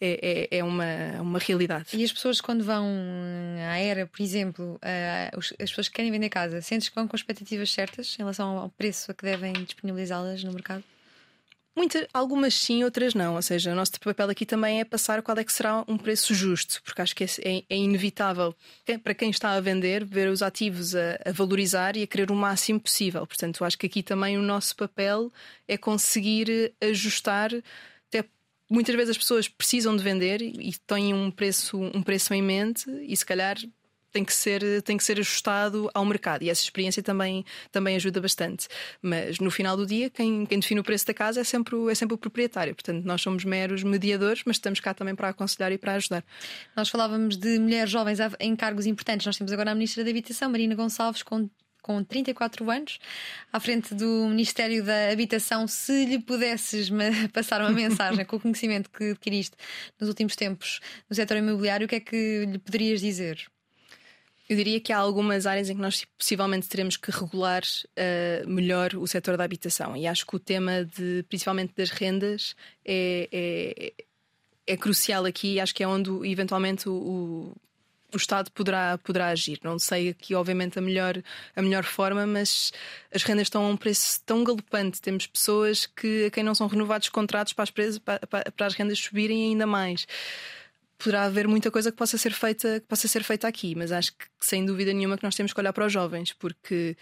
[0.00, 0.84] É, é, é uma,
[1.20, 1.86] uma realidade.
[1.92, 2.86] E as pessoas, quando vão
[3.70, 7.16] à Era, por exemplo, uh, as pessoas que querem vender casa, sentes que vão com
[7.16, 10.84] expectativas certas em relação ao preço a que devem disponibilizá-las no mercado?
[11.76, 13.34] Muita, algumas sim, outras não.
[13.34, 16.32] Ou seja, o nosso papel aqui também é passar qual é que será um preço
[16.32, 17.28] justo, porque acho que é,
[17.68, 18.54] é, inevitável
[19.02, 22.34] para quem está a vender ver os ativos a, a, valorizar e a querer o
[22.34, 23.26] máximo possível.
[23.26, 25.32] Portanto, acho que aqui também o nosso papel
[25.66, 27.50] é conseguir ajustar.
[28.08, 28.24] Até
[28.70, 32.88] muitas vezes as pessoas precisam de vender e têm um preço, um preço em mente
[33.02, 33.56] e se calhar
[34.14, 38.20] tem que ser, tem que ser ajustado ao mercado e essa experiência também, também ajuda
[38.20, 38.68] bastante.
[39.02, 41.94] Mas no final do dia, quem, quem define o preço da casa é sempre, é
[41.96, 42.72] sempre o proprietário.
[42.76, 46.24] Portanto, nós somos meros mediadores, mas estamos cá também para aconselhar e para ajudar.
[46.76, 49.26] Nós falávamos de mulheres jovens em cargos importantes.
[49.26, 51.50] Nós temos agora a Ministra da Habitação, Marina Gonçalves, com
[51.82, 52.98] com 34 anos,
[53.52, 56.88] à frente do Ministério da Habitação, se lhe pudesses
[57.30, 59.54] passar uma mensagem com o conhecimento que adquiriste
[60.00, 63.53] nos últimos tempos no setor imobiliário, o que é que lhe poderias dizer?
[64.48, 68.94] Eu diria que há algumas áreas em que nós possivelmente teremos que regular uh, melhor
[68.94, 69.96] o setor da habitação.
[69.96, 73.92] E acho que o tema de, principalmente das rendas, é, é,
[74.66, 75.58] é crucial aqui.
[75.58, 77.52] Acho que é onde eventualmente o,
[78.12, 79.58] o Estado poderá, poderá agir.
[79.62, 81.22] Não sei aqui, obviamente, a melhor,
[81.56, 82.70] a melhor forma, mas
[83.14, 85.00] as rendas estão a um preço tão galopante.
[85.00, 88.74] Temos pessoas que, a quem não são renovados contratos para as, presas, para, para as
[88.74, 90.06] rendas subirem ainda mais
[90.98, 94.12] poderá haver muita coisa que possa ser feita, que possa ser feita aqui, mas acho
[94.12, 96.96] que sem dúvida nenhuma que nós temos que olhar para os jovens, porque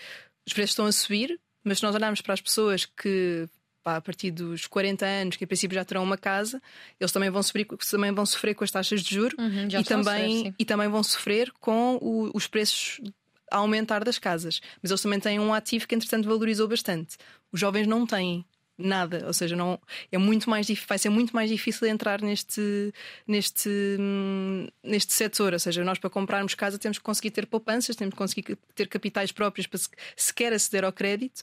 [0.47, 3.49] os preços estão a subir, mas se nós olharmos para as pessoas que
[3.83, 6.63] pá, a partir dos 40 anos, que em princípio já terão uma casa,
[6.99, 10.37] eles também vão sofrer, também vão sofrer com as taxas de juros uhum, e, também,
[10.37, 13.01] sofrer, e também vão sofrer com o, os preços
[13.51, 14.61] a aumentar das casas.
[14.83, 17.17] Mas eles também têm um ativo que, entretanto, valorizou bastante.
[17.51, 18.45] Os jovens não têm
[18.79, 19.79] nada, ou seja, não
[20.11, 22.93] é muito mais vai ser muito mais difícil entrar neste
[23.27, 23.71] neste
[24.83, 28.19] neste setor, ou seja, nós para comprarmos casa temos que conseguir ter poupanças, temos que
[28.19, 29.79] conseguir ter capitais próprios para
[30.17, 31.43] sequer aceder ao crédito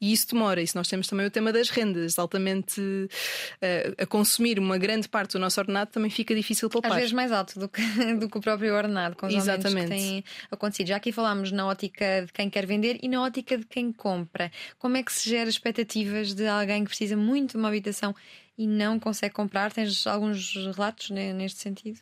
[0.00, 0.62] e isso demora.
[0.62, 5.32] Isso nós temos também o tema das rendas, altamente uh, a consumir uma grande parte
[5.32, 6.92] do nosso ordenado também fica difícil poupar.
[6.92, 7.82] Às vezes mais alto do que,
[8.14, 9.88] do que o próprio ordenado, com os Exatamente.
[9.88, 10.88] que têm acontecido.
[10.88, 14.50] Já aqui falámos na ótica de quem quer vender e na ótica de quem compra.
[14.78, 18.14] Como é que se gera expectativas de alguém que precisa muito de uma habitação
[18.56, 19.72] e não consegue comprar?
[19.72, 22.00] Tens alguns relatos neste sentido?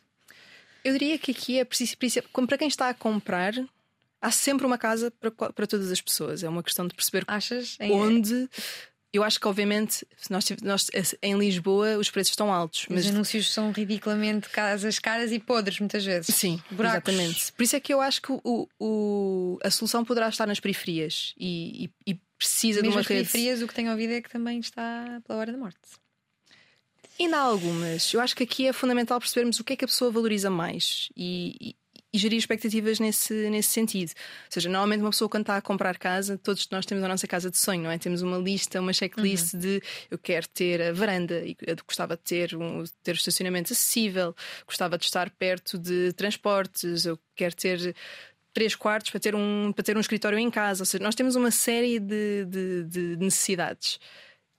[0.84, 1.96] Eu diria que aqui é preciso,
[2.46, 3.52] para quem está a comprar,
[4.20, 6.42] há sempre uma casa para, para todas as pessoas.
[6.42, 7.76] É uma questão de perceber Achas?
[7.80, 8.48] onde.
[9.12, 10.90] Eu acho que, obviamente, nós, nós,
[11.22, 12.86] em Lisboa os preços estão altos.
[12.90, 13.06] Mas...
[13.06, 16.34] Os anúncios são ridiculamente casas caras e podres, muitas vezes.
[16.34, 17.12] Sim, Buracos.
[17.12, 17.52] exatamente.
[17.52, 21.34] Por isso é que eu acho que o, o, a solução poderá estar nas periferias
[21.38, 23.08] e, e, e precisa Mesmo de uma rede.
[23.08, 25.78] periferias, o que tenho ouvido é que também está pela hora da morte.
[27.18, 28.12] Ainda há algumas.
[28.12, 31.08] Eu acho que aqui é fundamental percebermos o que é que a pessoa valoriza mais
[31.16, 31.74] e,
[32.12, 34.10] e gerir expectativas nesse, nesse sentido.
[34.10, 37.26] Ou seja, normalmente uma pessoa quando está a comprar casa, todos nós temos a nossa
[37.26, 37.98] casa de sonho, não é?
[37.98, 39.60] Temos uma lista, uma checklist uhum.
[39.60, 44.34] de eu quero ter a varanda, eu gostava de ter um ter um estacionamento acessível,
[44.66, 47.94] gostava de estar perto de transportes, eu quero ter
[48.56, 50.80] três quartos para ter um, para ter um escritório em casa.
[50.80, 54.00] Ou seja, nós temos uma série de, de, de necessidades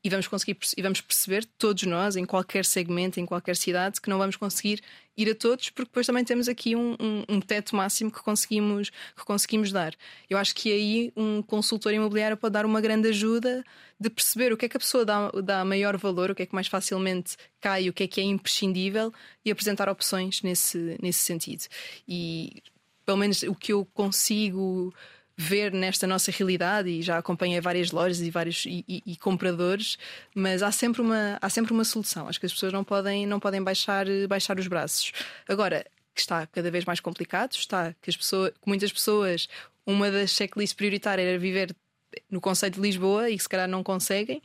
[0.03, 4.07] e vamos conseguir e vamos perceber todos nós em qualquer segmento, em qualquer cidade, que
[4.07, 4.83] não vamos conseguir
[5.17, 8.91] ir a todos, porque depois também temos aqui um, um, um, teto máximo que conseguimos
[8.91, 9.95] que conseguimos dar.
[10.29, 13.63] Eu acho que aí um consultor imobiliário pode dar uma grande ajuda
[13.99, 16.45] de perceber o que é que a pessoa dá, dá maior valor, o que é
[16.45, 19.11] que mais facilmente cai, o que é que é imprescindível
[19.43, 21.63] e apresentar opções nesse nesse sentido.
[22.07, 22.61] E
[23.07, 24.93] pelo menos o que eu consigo
[25.37, 29.97] ver nesta nossa realidade e já acompanhei várias lojas e vários e, e, e, compradores,
[30.35, 32.27] mas há sempre uma há sempre uma solução.
[32.27, 35.13] Acho que as pessoas não podem não podem baixar baixar os braços.
[35.47, 39.47] Agora que está cada vez mais complicado, está que, as pessoas, que muitas pessoas,
[39.85, 41.73] uma das checklists prioritárias era viver
[42.29, 44.41] no Conselho de Lisboa e que se calhar não conseguem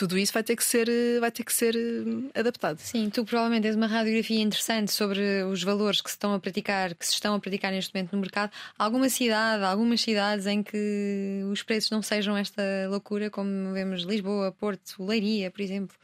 [0.00, 0.88] tudo isso vai ter que ser,
[1.20, 2.78] vai ter que ser eh, adaptado.
[2.78, 6.94] Sim, tu provavelmente tens uma radiografia interessante sobre os valores que se estão a praticar,
[6.94, 8.50] que se estão a praticar neste momento no mercado.
[8.78, 14.50] Alguma cidade, algumas cidades em que os preços não sejam esta loucura, como vemos Lisboa,
[14.52, 15.94] Porto, Leiria, por exemplo.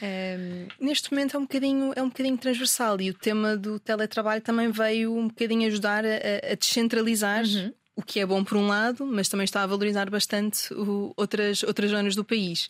[0.00, 0.68] Um...
[0.78, 4.70] Neste momento é um bocadinho é um bocadinho transversal e o tema do teletrabalho também
[4.70, 9.06] veio um bocadinho ajudar a, a descentralizar uhum o que é bom por um lado,
[9.06, 12.68] mas também está a valorizar bastante o, outras, outras zonas do país.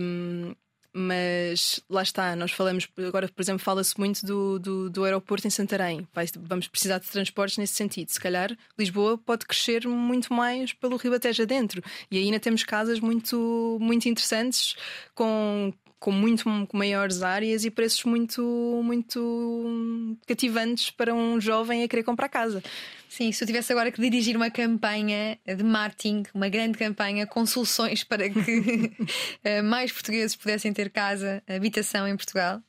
[0.00, 0.54] Um,
[0.98, 5.50] mas lá está, nós falamos, agora, por exemplo, fala-se muito do, do, do, aeroporto em
[5.50, 6.08] Santarém.
[6.14, 8.08] Vai, vamos precisar de transportes nesse sentido.
[8.08, 11.82] Se calhar Lisboa pode crescer muito mais pelo Rio Ateja dentro.
[12.10, 14.74] E ainda temos casas muito, muito interessantes
[15.14, 22.02] com com muito maiores áreas e preços muito, muito cativantes para um jovem a querer
[22.02, 22.62] comprar casa.
[23.08, 27.46] Sim, se eu tivesse agora que dirigir uma campanha de marketing, uma grande campanha com
[27.46, 28.92] soluções para que
[29.42, 32.62] eh, mais portugueses pudessem ter casa, habitação em Portugal,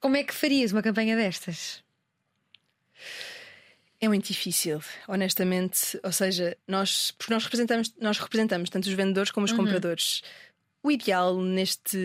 [0.00, 1.82] como é que farias uma campanha destas?
[4.00, 5.96] É muito difícil, honestamente.
[6.02, 9.58] Ou seja, nós, porque nós representamos, nós representamos tanto os vendedores como os uhum.
[9.58, 10.22] compradores
[10.82, 11.96] o ideal neste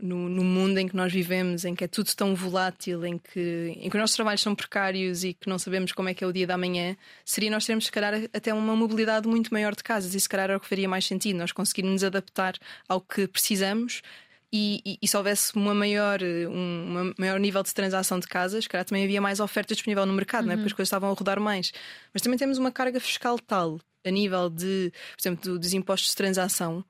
[0.00, 3.74] no, no, mundo em que nós vivemos, em que é tudo tão volátil, em que,
[3.76, 6.26] em que os nossos trabalhos são precários e que não sabemos como é que é
[6.26, 9.82] o dia da manhã, seria nós termos, se calhar, até uma mobilidade muito maior de
[9.82, 10.14] casas.
[10.14, 12.54] E se calhar era o que faria mais sentido, nós conseguirmos nos adaptar
[12.88, 14.00] ao que precisamos.
[14.52, 18.84] E, e, e se houvesse uma maior, um maior nível de transação de casas, calhar
[18.84, 20.46] também havia mais oferta disponível no mercado, uhum.
[20.46, 20.56] não é?
[20.56, 21.72] porque as coisas estavam a rodar mais.
[22.12, 26.16] Mas também temos uma carga fiscal tal, a nível de, por exemplo, dos impostos de
[26.16, 26.84] transação,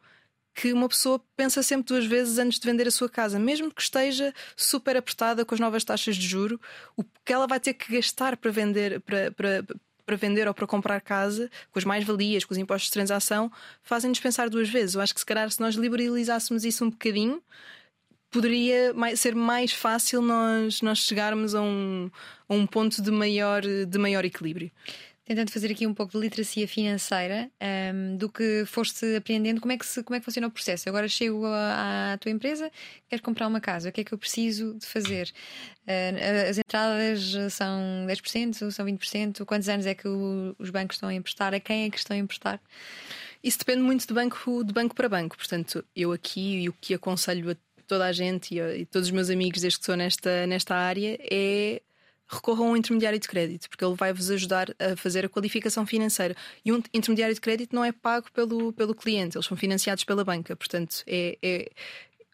[0.54, 3.82] que uma pessoa pensa sempre duas vezes antes de vender a sua casa, mesmo que
[3.82, 6.60] esteja super apertada com as novas taxas de juro,
[6.96, 9.64] o que ela vai ter que gastar para vender, para, para,
[10.06, 13.50] para vender ou para comprar casa, com as mais-valias, com os impostos de transação,
[13.82, 14.94] fazem-nos pensar duas vezes.
[14.94, 17.42] Eu acho que se calhar se nós liberalizássemos isso um bocadinho,
[18.30, 22.08] poderia ser mais fácil nós, nós chegarmos a um,
[22.48, 24.70] a um ponto de maior, de maior equilíbrio
[25.24, 27.50] tentando fazer aqui um pouco de literacia financeira
[27.94, 30.88] um, do que foste aprendendo, como é que, se, como é que funciona o processo?
[30.88, 32.70] Agora chego à, tua empresa,
[33.08, 35.32] quero comprar uma casa, o que é que eu preciso de fazer?
[35.86, 39.44] Uh, as entradas são 10%, são 20%?
[39.44, 41.54] Quantos anos é que o, os bancos estão a emprestar?
[41.54, 42.60] A quem é que estão a emprestar?
[43.42, 45.36] Isso depende muito de banco, de banco para banco.
[45.36, 47.56] Portanto, eu aqui e o que aconselho a
[47.86, 50.74] toda a gente e, a, e todos os meus amigos desde que estou nesta, nesta
[50.74, 51.82] área é
[52.28, 55.86] recorram a um intermediário de crédito, porque ele vai vos ajudar a fazer a qualificação
[55.86, 56.34] financeira.
[56.64, 60.24] E um intermediário de crédito não é pago pelo, pelo cliente, eles são financiados pela
[60.24, 60.56] banca.
[60.56, 61.70] Portanto, é, é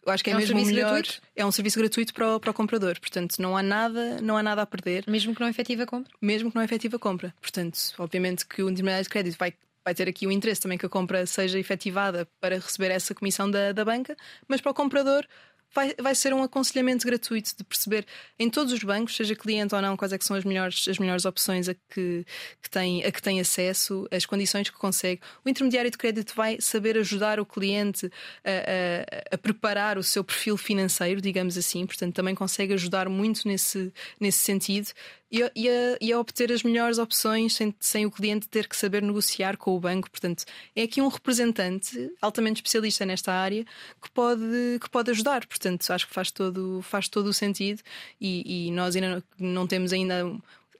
[0.05, 0.93] eu acho que é, é mesmo um melhor.
[0.93, 1.21] Gratuito?
[1.35, 2.99] É um serviço gratuito para o, para o comprador.
[2.99, 5.03] Portanto, não há nada, não há nada a perder.
[5.07, 6.11] Mesmo que não efetiva a compra?
[6.19, 7.33] Mesmo que não efetiva a compra.
[7.39, 10.85] Portanto, obviamente que o intermediário de crédito vai vai ter aqui o interesse também que
[10.85, 14.15] a compra seja efetivada para receber essa comissão da, da banca,
[14.47, 15.25] mas para o comprador
[15.73, 18.05] vai, vai ser um aconselhamento gratuito de perceber
[18.37, 20.97] em todos os bancos, seja cliente ou não, quais é que são as melhores, as
[20.99, 22.25] melhores opções a que,
[22.61, 25.21] que, tem, a que tem acesso, as condições que consegue.
[25.45, 28.11] O intermediário de crédito vai saber ajudar o cliente
[28.43, 33.47] a, a, a preparar o seu perfil financeiro, digamos assim, portanto, também consegue ajudar muito
[33.47, 34.91] nesse, nesse sentido
[35.31, 38.75] e e, a, e a, obter as melhores opções sem, sem o cliente ter que
[38.75, 40.09] saber negociar com o banco.
[40.09, 40.43] Portanto,
[40.75, 43.65] é aqui um representante altamente especialista nesta área
[44.01, 45.45] que pode, que pode ajudar.
[45.45, 47.81] Portanto, acho que faz todo, faz todo o sentido
[48.19, 50.25] e, e nós ainda não temos ainda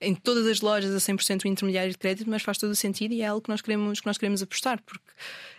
[0.02, 3.14] em todas as lojas a 100% o intermediário de crédito, mas faz todo o sentido
[3.14, 5.06] e é algo que nós queremos, que nós queremos apostar, porque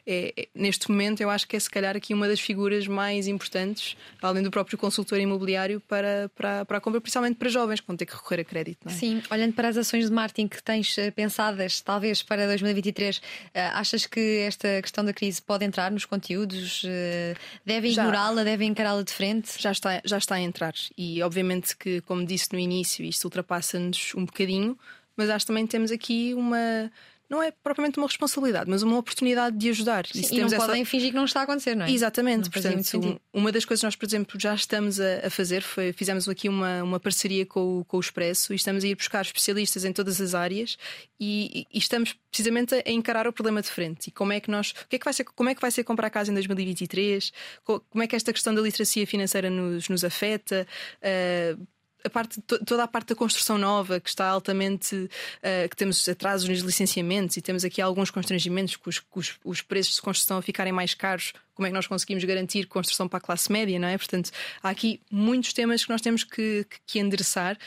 [0.04, 3.28] é, é, neste momento eu acho que é se calhar aqui uma das figuras mais
[3.28, 7.86] importantes, além do próprio consultor imobiliário, para, para, para a compra, principalmente para jovens que
[7.86, 8.88] vão ter que recorrer a crédito.
[8.88, 8.90] É?
[8.90, 13.22] Sim, olhando para as ações de marketing que tens eh, pensadas, talvez para 2023,
[13.54, 16.82] eh, achas que esta questão da crise pode entrar nos conteúdos?
[16.84, 19.52] Eh, devem ignorá-la, devem encará-la de frente?
[19.60, 24.14] Já está, já está a entrar e obviamente que, como disse no início, isto ultrapassa-nos
[24.16, 24.78] um bocadinho,
[25.16, 26.90] mas acho que também temos aqui uma
[27.32, 30.04] não é propriamente uma responsabilidade, mas uma oportunidade de ajudar.
[30.06, 30.56] Sim, e, e não essa...
[30.58, 31.90] podem fingir que não está a acontecer, não é?
[31.90, 35.94] Exatamente, não portanto, uma das coisas que nós, por exemplo, já estamos a, fazer foi
[35.94, 39.22] fizemos aqui uma, uma parceria com o, com o Expresso e estamos a ir buscar
[39.22, 40.76] especialistas em todas as áreas
[41.18, 44.08] e, e, estamos precisamente a encarar o problema de frente.
[44.08, 45.70] E como é que nós, o que é que vai ser, como é que vai
[45.70, 47.32] ser comprar casa em 2023?
[47.64, 50.66] Como é que esta questão da literacia financeira nos, nos afeta?
[51.00, 51.66] Uh,
[52.04, 56.48] a parte, toda a parte da construção nova que está altamente uh, que temos atrasos
[56.48, 60.38] nos licenciamentos e temos aqui alguns constrangimentos com os, com os, os, preços de construção
[60.38, 63.78] a ficarem mais caros como é que nós conseguimos garantir construção para a classe média
[63.78, 63.96] não é?
[63.96, 64.30] Portanto
[64.62, 67.58] há aqui muitos temas que nós temos que, que, que endereçar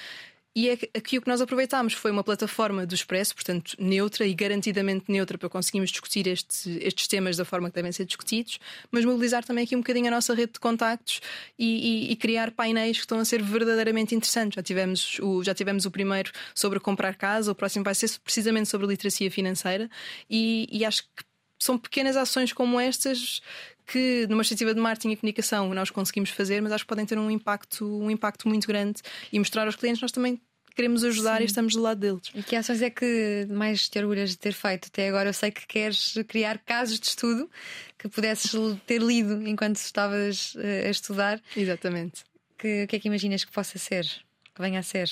[0.58, 4.34] E é aqui o que nós aproveitámos foi uma plataforma do Expresso, portanto, neutra e
[4.34, 8.58] garantidamente neutra para conseguirmos discutir estes, estes temas da forma que devem ser discutidos,
[8.90, 11.20] mas mobilizar também aqui um bocadinho a nossa rede de contactos
[11.60, 14.56] e, e, e criar painéis que estão a ser verdadeiramente interessantes.
[14.56, 18.70] Já tivemos, o, já tivemos o primeiro sobre comprar casa, o próximo vai ser precisamente
[18.70, 19.90] sobre literacia financeira
[20.30, 21.26] e, e acho que
[21.60, 23.42] são pequenas ações como estas
[23.86, 27.18] que numa iniciativa de marketing e comunicação nós conseguimos fazer, mas acho que podem ter
[27.18, 29.02] um impacto, um impacto muito grande
[29.32, 30.42] e mostrar aos clientes nós também
[30.76, 31.44] queremos ajudar Sim.
[31.44, 32.32] e estamos do lado deles.
[32.36, 35.30] E que ações é que mais te orgulhas de ter feito até agora?
[35.30, 37.50] Eu sei que queres criar casos de estudo
[37.98, 38.52] que pudesses
[38.86, 41.42] ter lido enquanto estavas eh, a estudar.
[41.56, 42.24] Exatamente.
[42.58, 44.06] Que, o que é que imaginas que possa ser?
[44.54, 45.10] Que venha a ser?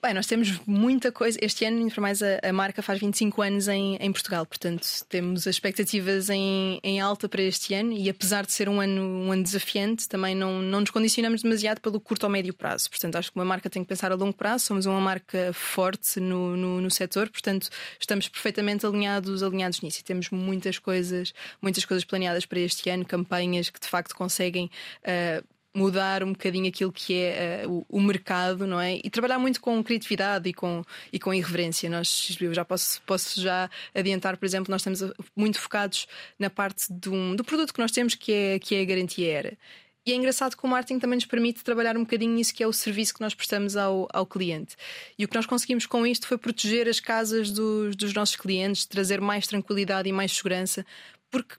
[0.00, 1.36] Bem, nós temos muita coisa.
[1.42, 5.44] Este ano, ainda mais, a, a, marca faz 25 anos em, em, Portugal, portanto, temos
[5.44, 9.42] expectativas em, em, alta para este ano e, apesar de ser um ano, um ano
[9.42, 12.88] desafiante, também não, não nos condicionamos demasiado pelo curto ou médio prazo.
[12.88, 14.66] Portanto, acho que uma marca tem que pensar a longo prazo.
[14.66, 17.68] Somos uma marca forte no, no, no setor, portanto,
[17.98, 23.04] estamos perfeitamente alinhados, alinhados nisso e temos muitas coisas, muitas coisas planeadas para este ano,
[23.04, 24.70] campanhas que de facto conseguem.
[25.02, 28.96] Uh, mudar um bocadinho aquilo que é uh, o, o, mercado, não é?
[28.96, 31.88] E trabalhar muito com criatividade e com, e com irreverência.
[31.88, 36.06] Nós, eu já posso, posso já adiantar, por exemplo, nós estamos muito focados
[36.38, 39.58] na parte do, do produto que nós temos, que é, que é a garantia era.
[40.04, 42.66] E é engraçado que o marketing também nos permite trabalhar um bocadinho nisso que é
[42.66, 44.74] o serviço que nós prestamos ao, ao cliente.
[45.18, 48.86] E o que nós conseguimos com isto foi proteger as casas dos, dos nossos clientes,
[48.86, 50.84] trazer mais tranquilidade e mais segurança,
[51.30, 51.56] porque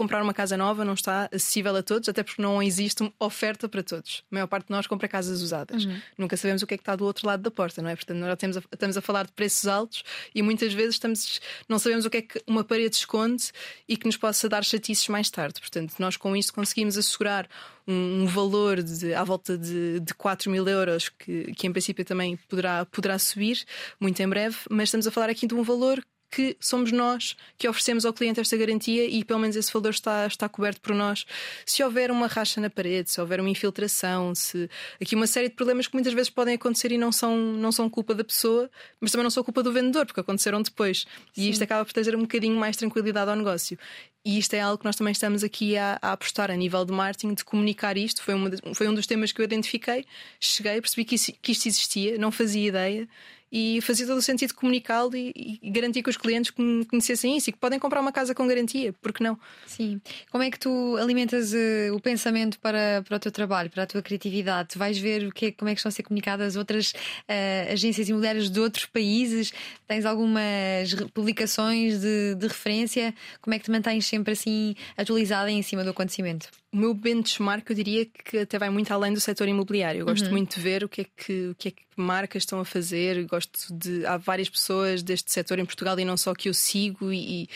[0.00, 3.82] comprar uma casa nova não está acessível a todos, até porque não existe oferta para
[3.82, 4.24] todos.
[4.32, 5.84] A maior parte de nós compra casas usadas.
[5.84, 6.00] Uhum.
[6.16, 7.94] Nunca sabemos o que é que está do outro lado da porta, não é?
[7.94, 8.34] Portanto, nós
[8.72, 10.02] estamos a falar de preços altos
[10.34, 11.38] e muitas vezes estamos,
[11.68, 13.50] não sabemos o que é que uma parede esconde
[13.86, 15.60] e que nos possa dar chatices mais tarde.
[15.60, 17.46] Portanto, nós com isto conseguimos assegurar
[17.86, 22.06] um, um valor de, à volta de, de 4 mil euros, que, que em princípio
[22.06, 23.66] também poderá, poderá subir
[24.00, 27.68] muito em breve, mas estamos a falar aqui de um valor que somos nós que
[27.68, 31.26] oferecemos ao cliente esta garantia e pelo menos esse valor está, está coberto por nós.
[31.66, 34.70] Se houver uma racha na parede, se houver uma infiltração, se
[35.00, 37.90] aqui uma série de problemas que muitas vezes podem acontecer e não são, não são
[37.90, 38.70] culpa da pessoa,
[39.00, 41.06] mas também não são culpa do vendedor, porque aconteceram depois.
[41.34, 41.42] Sim.
[41.42, 43.78] E isto acaba por trazer um bocadinho mais tranquilidade ao negócio.
[44.24, 46.92] E isto é algo que nós também estamos aqui a, a apostar a nível de
[46.92, 48.22] marketing, de comunicar isto.
[48.22, 50.04] Foi, uma, foi um dos temas que eu identifiquei.
[50.38, 53.08] Cheguei, percebi que, isso, que isto existia, não fazia ideia
[53.52, 57.52] e fazia todo o sentido comunicá-lo e, e, garantir que os clientes conhecessem isso e
[57.52, 59.38] que podem comprar uma casa com garantia, porque não?
[59.66, 60.00] Sim.
[60.30, 63.86] Como é que tu alimentas uh, o pensamento para, para o teu trabalho, para a
[63.86, 64.70] tua criatividade?
[64.70, 67.72] Tu vais ver o que é, como é que estão a ser comunicadas outras uh,
[67.72, 69.52] agências imobiliárias de outros países?
[69.88, 73.14] Tens algumas publicações de, de referência?
[73.40, 76.48] Como é que te mantens sempre assim atualizada em cima do acontecimento?
[76.72, 80.00] o meu benchmark eu diria que até vai muito além do setor imobiliário.
[80.00, 80.32] Eu gosto uhum.
[80.32, 83.18] muito de ver o que, é que, o que é que marcas estão a fazer.
[83.40, 84.04] Gosto de.
[84.04, 87.48] Há várias pessoas deste setor em Portugal e não só que eu sigo, e,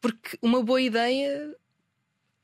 [0.00, 1.54] porque uma boa ideia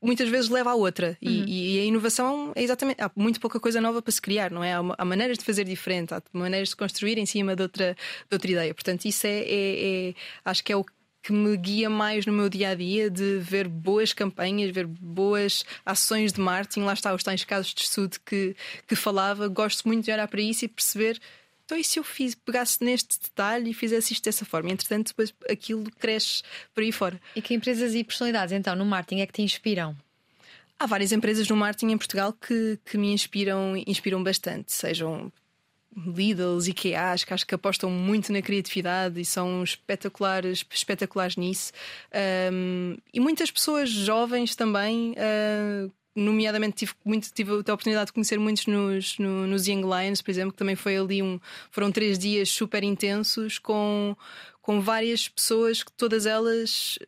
[0.00, 1.18] muitas vezes leva à outra.
[1.22, 1.30] Uhum.
[1.30, 3.02] E, e, a inovação é exatamente.
[3.02, 4.72] Há muito pouca coisa nova para se criar, não é?
[4.72, 7.94] Há, há, maneiras de fazer diferente, há maneiras de construir em cima de outra,
[8.28, 8.74] de outra ideia.
[8.74, 10.84] Portanto, isso é, é, é acho que é o
[11.22, 15.64] que me guia mais no meu dia a dia de ver boas campanhas, ver boas
[15.84, 16.80] ações de marketing.
[16.82, 18.54] Lá está os tais casos de estudo que,
[18.86, 19.48] que falava.
[19.48, 21.18] Gosto muito de olhar para isso e perceber.
[21.64, 24.68] Então, e se eu fiz, pegasse neste detalhe e fizesse isto dessa forma?
[24.68, 26.42] E, entretanto, depois aquilo cresce
[26.74, 27.20] por aí fora.
[27.34, 29.96] E que empresas e personalidades, então, no marketing é que te inspiram?
[30.78, 35.32] Há várias empresas no marketing em Portugal que, que me inspiram, inspiram bastante, sejam
[35.96, 41.72] Lidls, IKEAs, que acho que apostam muito na criatividade e são espetaculares, espetaculares nisso.
[42.52, 45.12] Um, e muitas pessoas jovens também.
[45.12, 50.22] Uh, nomeadamente tive, muito, tive a oportunidade de conhecer muitos nos, no, nos Young Lions,
[50.22, 51.40] por exemplo, que também foi ali um.
[51.70, 54.16] Foram três dias super intensos com,
[54.62, 56.98] com várias pessoas que todas elas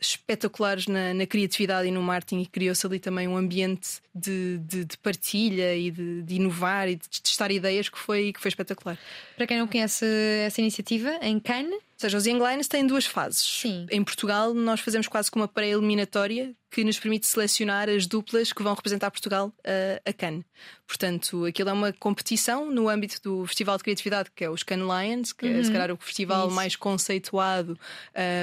[0.00, 4.84] espetaculares na, na, criatividade e no marketing e criou-se ali também um ambiente de, de,
[4.84, 8.98] de partilha e de, de, inovar e de testar ideias que foi, que foi espetacular.
[9.36, 10.04] Para quem não conhece
[10.44, 13.40] essa iniciativa, em Cannes ou seja, os Young Lions têm duas fases.
[13.40, 13.86] Sim.
[13.90, 18.62] Em Portugal, nós fazemos quase como uma pré-eliminatória que nos permite selecionar as duplas que
[18.62, 20.44] vão representar Portugal uh, a Cannes.
[20.88, 24.86] Portanto, aquilo é uma competição no âmbito do Festival de Criatividade, que é os Cannes
[24.86, 25.60] Lions, que uhum.
[25.60, 26.56] é se calhar o festival Isso.
[26.56, 27.78] mais conceituado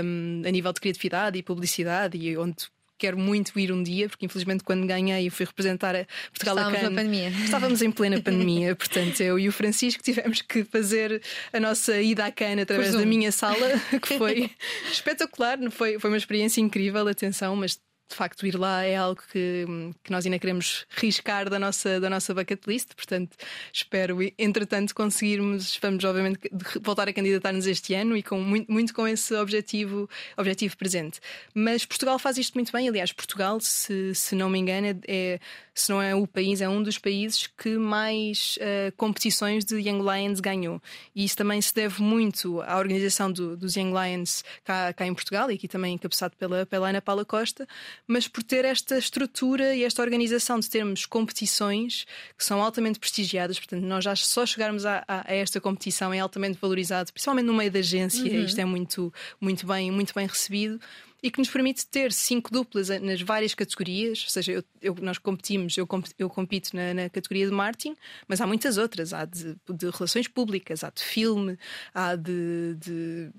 [0.04, 2.68] um, a nível de criatividade e publicidade e onde
[3.02, 6.68] quero muito ir um dia, porque infelizmente quando ganhei eu fui representar a Portugal Estávamos
[6.68, 6.84] a Cannes.
[6.84, 7.30] na pandemia.
[7.44, 11.20] Estávamos em plena pandemia, portanto eu e o Francisco tivemos que fazer
[11.52, 13.58] a nossa ida à Cannes através da minha sala,
[14.00, 14.52] que foi
[14.92, 17.80] espetacular, foi, foi uma experiência incrível, atenção, mas
[18.12, 19.66] de facto ir lá é algo que,
[20.04, 23.36] que nós ainda queremos riscar da nossa, da nossa bucket list, portanto
[23.74, 26.40] espero entretanto conseguirmos, vamos obviamente
[26.82, 31.20] voltar a candidatar-nos este ano e com muito, muito com esse objetivo, objetivo presente.
[31.54, 35.40] Mas Portugal faz isto muito bem, aliás, Portugal, se, se não me engano, é, é
[35.74, 40.02] se não é o país, é um dos países que mais uh, competições de Young
[40.02, 40.82] Lions ganhou.
[41.16, 45.14] E isso também se deve muito à organização do, dos Young Lions cá, cá em
[45.14, 47.68] Portugal, e aqui também encabeçado pela, pela Ana Paula Costa,
[48.08, 52.06] mas por ter esta estrutura e esta organização de termos competições
[52.38, 56.20] que são altamente prestigiadas, portanto, nós já só chegarmos a, a, a esta competição é
[56.20, 58.46] altamente valorizado, principalmente no meio da agência, uhum.
[58.46, 60.80] isto é muito, muito, bem, muito bem recebido
[61.24, 64.24] e que nos permite ter cinco duplas nas várias categorias.
[64.24, 65.88] Ou seja, eu, eu, nós competimos, eu,
[66.18, 67.96] eu compito na, na, categoria de marketing,
[68.28, 69.14] mas há muitas outras.
[69.14, 71.58] Há de, de relações públicas, há de filme,
[71.94, 73.32] há de, de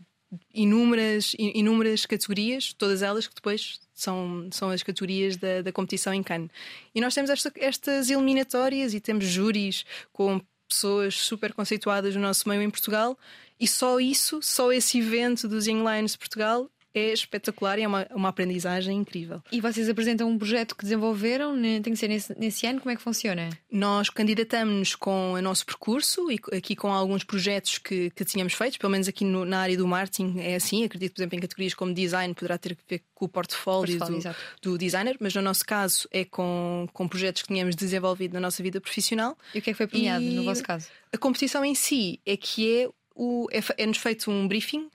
[0.55, 6.23] inúmeras, inúmeras categorias, todas elas que depois são, são as categorias da, da competição em
[6.23, 6.51] Cannes.
[6.95, 12.49] E nós temos esta, estas eliminatórias e temos júris com pessoas super conceituadas no nosso
[12.49, 13.19] meio em Portugal.
[13.61, 18.07] E só isso, só esse evento dos Lions de Portugal é espetacular e é uma,
[18.15, 19.43] uma aprendizagem incrível.
[19.51, 21.55] E vocês apresentam um projeto que desenvolveram?
[21.83, 22.81] Tem que ser nesse, nesse ano?
[22.81, 23.49] Como é que funciona?
[23.71, 28.79] Nós candidatamos-nos com o nosso percurso e aqui com alguns projetos que, que tínhamos feito,
[28.79, 30.85] pelo menos aqui no, na área do marketing é assim.
[30.85, 34.35] Acredito, por exemplo, em categorias como design, poderá ter a ver com o portfólio, portfólio
[34.61, 38.41] do, do, designer, mas no nosso caso é com, com projetos que tínhamos desenvolvido na
[38.41, 39.37] nossa vida profissional.
[39.55, 40.89] E o que é que foi premiado e no vosso caso?
[41.13, 44.89] A competição em si é que é o, é, é-nos feito um briefing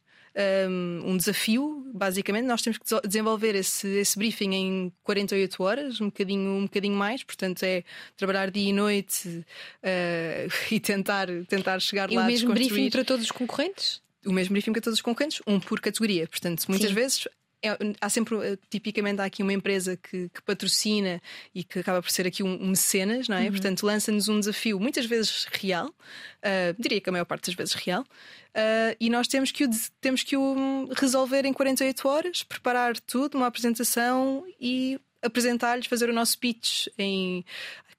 [0.70, 2.46] um, desafio, basicamente.
[2.46, 7.24] Nós temos que desenvolver esse, esse briefing em 48 horas, um bocadinho, um bocadinho mais,
[7.24, 7.84] portanto é
[8.16, 12.22] trabalhar dia e noite uh, e tentar, tentar chegar e lá.
[12.22, 14.02] E o mesmo briefing para todos os concorrentes?
[14.26, 16.28] O mesmo briefing para todos os concorrentes, um por categoria.
[16.28, 16.96] Portanto, muitas Sim.
[16.96, 17.28] vezes
[17.64, 21.22] é, há sempre, eh, tipicamente, há aqui uma empresa que, que, patrocina
[21.56, 23.46] e que acaba por ser aqui um, um mecenas, não é?
[23.46, 23.52] Uhum.
[23.52, 27.74] Portanto, lança-nos um desafio, muitas vezes real, uh, diria que a maior parte das vezes
[27.74, 33.00] real, uh, e nós temos que, o, temos que o resolver em 48 horas, preparar
[33.00, 37.44] tudo, uma apresentação e apresentar-lhes, fazer o nosso pitch em.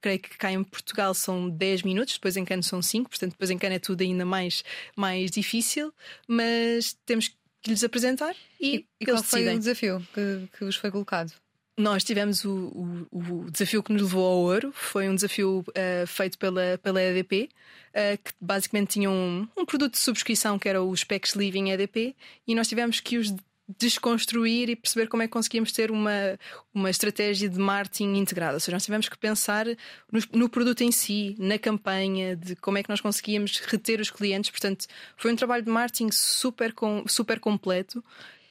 [0.01, 3.49] Creio que cá em Portugal são 10 minutos, depois em Cano são 5, portanto, depois
[3.49, 4.63] em Cano é tudo ainda mais,
[4.95, 5.93] mais difícil,
[6.25, 10.75] mas temos que que lhes apresentar e, e, qual foi o desafio que, que vos
[10.75, 11.33] foi colocado?
[11.77, 16.07] Nós tivemos o, o, o, desafio que nos levou ao ouro, foi um desafio uh,
[16.07, 17.49] feito pela, pela EDP, uh,
[17.93, 22.17] eh, que basicamente tinha um, um, produto de subscrição que era o Specs Living EDP,
[22.45, 23.33] e nós tivemos que os
[23.77, 26.39] desconstruir e perceber como é que conseguíamos ter uma,
[26.73, 28.53] uma estratégia de marketing integrada.
[28.55, 29.65] Ou seja, nós tivemos que pensar
[30.11, 34.09] no, no, produto em si, na campanha, de como é que nós conseguíamos reter os
[34.09, 34.49] clientes.
[34.49, 38.03] Portanto, foi um trabalho de marketing super, com, super completo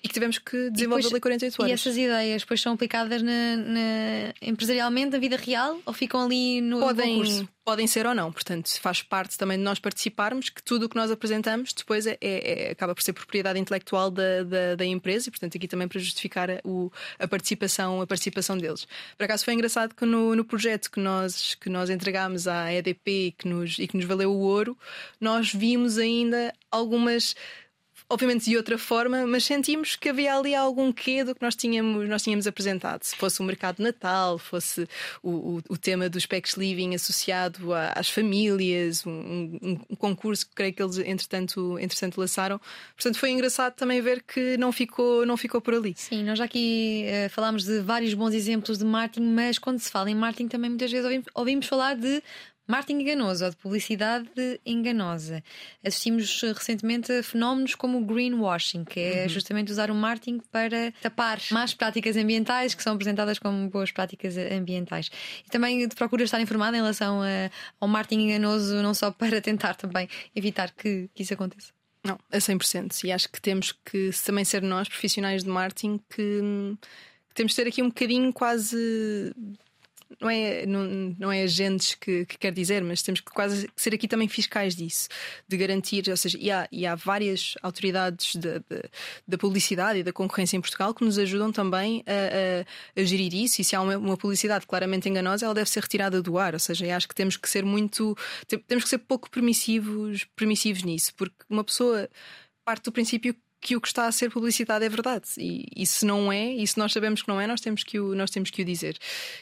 [0.03, 1.71] e que tivemos que desenvolver em 48 horas.
[1.71, 6.61] E essas ideias depois são aplicadas na, na, empresarialmente na vida real ou ficam ali
[6.61, 7.49] no, podem, curso?
[7.65, 10.97] Podem ser ou não, portanto, faz parte também de nós participarmos que tudo o que
[10.97, 15.29] nós apresentamos depois é, é, é acaba por ser propriedade intelectual da, da, da, empresa
[15.29, 18.87] e, portanto, aqui também para justificar a, o, a, participação, a participação deles.
[19.17, 23.35] Por acaso foi engraçado que no, no projeto que nós, que nós entregámos à EDP
[23.37, 24.79] que nos, e que nos valeu o ouro,
[25.21, 27.35] nós vimos ainda algumas
[28.11, 32.09] obviamente de outra forma, mas sentimos que havia ali algum quê do que nós tínhamos,
[32.09, 33.03] nós tínhamos apresentado.
[33.03, 34.89] Se fosse o mercado Natal, fosse
[35.23, 40.47] o, o, o tema do Specs Living associado a, às famílias, um, um, um, concurso
[40.47, 42.59] que creio que eles entretanto, entretanto lançaram.
[42.97, 45.95] Portanto, foi engraçado também ver que não ficou, não ficou por ali.
[45.97, 49.91] Sim, nós já aqui uh, falámos de vários bons exemplos de marketing, mas quando se
[49.91, 52.23] fala em marketing também muitas vezes ouvimos, ouvimos falar de
[52.69, 55.43] Marketing enganoso ou de publicidade enganosa.
[55.83, 59.29] Assistimos eh, recentemente a fenómenos como o greenwashing, que é uhum.
[59.31, 64.37] justamente usar o marketing para tapar más práticas ambientais que são apresentadas como boas práticas
[64.37, 65.11] ambientais.
[65.47, 67.51] E também procura estar informada em relação a,
[67.81, 70.07] ao marketing enganoso, não só para tentar também
[70.37, 71.73] evitar que, que isso aconteça.
[72.05, 73.05] Não, a 100%.
[73.05, 76.41] E acho que temos que também ser nós, profissionais de marketing, que,
[77.29, 79.35] que temos de ter aqui um bocadinho quase
[80.21, 80.85] não é, não,
[81.19, 84.75] não é agentes que, que quer dizer, mas temos que quase ser aqui também fiscais
[84.75, 85.09] disso,
[85.47, 88.35] de garantir, ou seja, e há, e há várias autoridades
[89.27, 93.35] da publicidade e da concorrência em Portugal que nos ajudam também a, a, a gerir
[93.35, 93.61] isso.
[93.61, 96.55] E se há uma, uma, publicidade claramente enganosa, ela deve ser retirada do ar.
[96.55, 98.17] Ou seja, acho que temos que ser muito,
[98.67, 102.09] temos que ser pouco permissivos, permissivos nisso, porque uma pessoa
[102.65, 103.41] parte do princípio que
[103.77, 105.27] o que está a ser publicitado é verdade.
[105.37, 107.99] E, e, se não é, e se nós sabemos que não é, nós temos que,
[107.99, 108.97] o, nós temos que o dizer.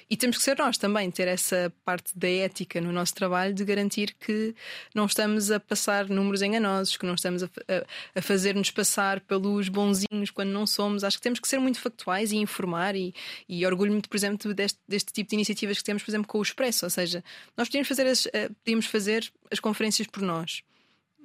[0.09, 3.65] E temos que ser nós também, ter essa parte da ética no nosso trabalho de
[3.65, 4.55] garantir que
[4.95, 9.69] não estamos a passar números enganosos, que não estamos a, a, a fazer-nos passar pelos
[9.69, 11.05] bonzinhos quando não somos.
[11.05, 12.97] Acho que temos que ser muito factuais e informar.
[12.97, 13.15] E,
[13.49, 16.43] e orgulho-me, por exemplo, deste, deste tipo de iniciativas que temos, por exemplo, com o
[16.43, 16.87] Expresso.
[16.87, 17.23] Ou seja,
[17.57, 20.63] nós podíamos fazer as, eh, podíamos fazer as conferências por nós.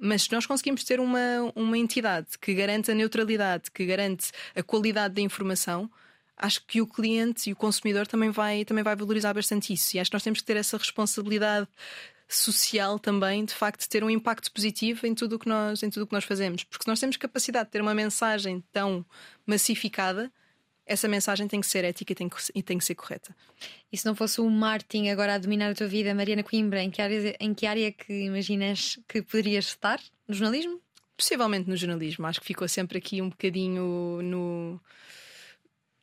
[0.04, 4.60] Mas se nós conseguimos ter uma, uma entidade que garante a neutralidade, que garante a
[4.60, 5.88] qualidade da informação,
[6.36, 9.96] acho que o cliente e o consumidor também vai, também vai valorizar bastante isso.
[9.96, 11.68] E acho que nós temos que ter essa responsabilidade
[12.28, 16.02] social também, de facto, ter um impacto positivo em tudo o que nós, em tudo
[16.02, 16.64] o que nós fazemos.
[16.64, 19.06] Porque se nós temos capacidade de ter uma mensagem tão
[19.46, 20.32] massificada,
[20.86, 23.34] essa mensagem tem que ser ética e tem que, e tem que ser correta.
[23.92, 26.90] E se não fosse o marketing agora a dominar a tua vida, Mariana Coimbra, em
[26.90, 30.00] que área, em que, área que imaginas que poderias estar?
[30.26, 30.80] No jornalismo?
[31.16, 32.26] Possivelmente no jornalismo.
[32.26, 34.80] Acho que ficou sempre aqui um bocadinho no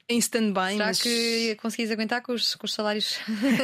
[0.09, 0.73] em stand-by.
[0.73, 1.01] Será mas...
[1.01, 3.19] que conseguis aguentar com os, com os salários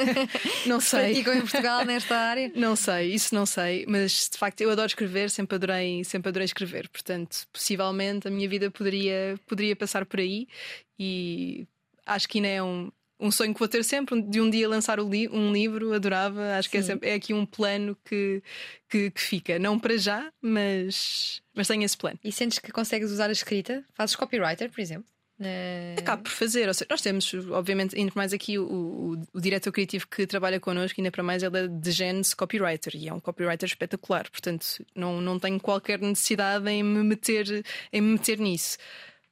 [0.67, 1.23] não sei.
[1.23, 2.51] que em Portugal nesta área?
[2.55, 6.45] Não sei, isso não sei, mas de facto eu adoro escrever, sempre adorei, sempre adorei
[6.45, 10.47] escrever, portanto, possivelmente a minha vida poderia, poderia passar por aí
[10.99, 11.65] e
[12.05, 14.99] acho que ainda é um, um sonho que vou ter sempre, de um dia lançar
[14.99, 16.55] um livro, adorava.
[16.57, 16.71] Acho Sim.
[16.71, 18.43] que é, sempre, é, aqui um plano que,
[18.89, 19.57] que, que, fica.
[19.57, 22.19] Não para já, mas, mas tenho esse plano.
[22.23, 23.83] E sentes que consegues usar a escrita?
[23.93, 25.14] Fazes copywriter, por exemplo?
[25.39, 25.99] Uh...
[25.99, 30.07] Acabo por fazer, seja, nós temos, obviamente, ainda mais aqui o, o, o, diretor criativo
[30.07, 33.67] que trabalha connosco, ainda para mais ele é de Genes copywriter e é um copywriter
[33.67, 34.65] espetacular, portanto
[34.95, 38.77] não, não tenho qualquer necessidade em me meter, em me meter nisso.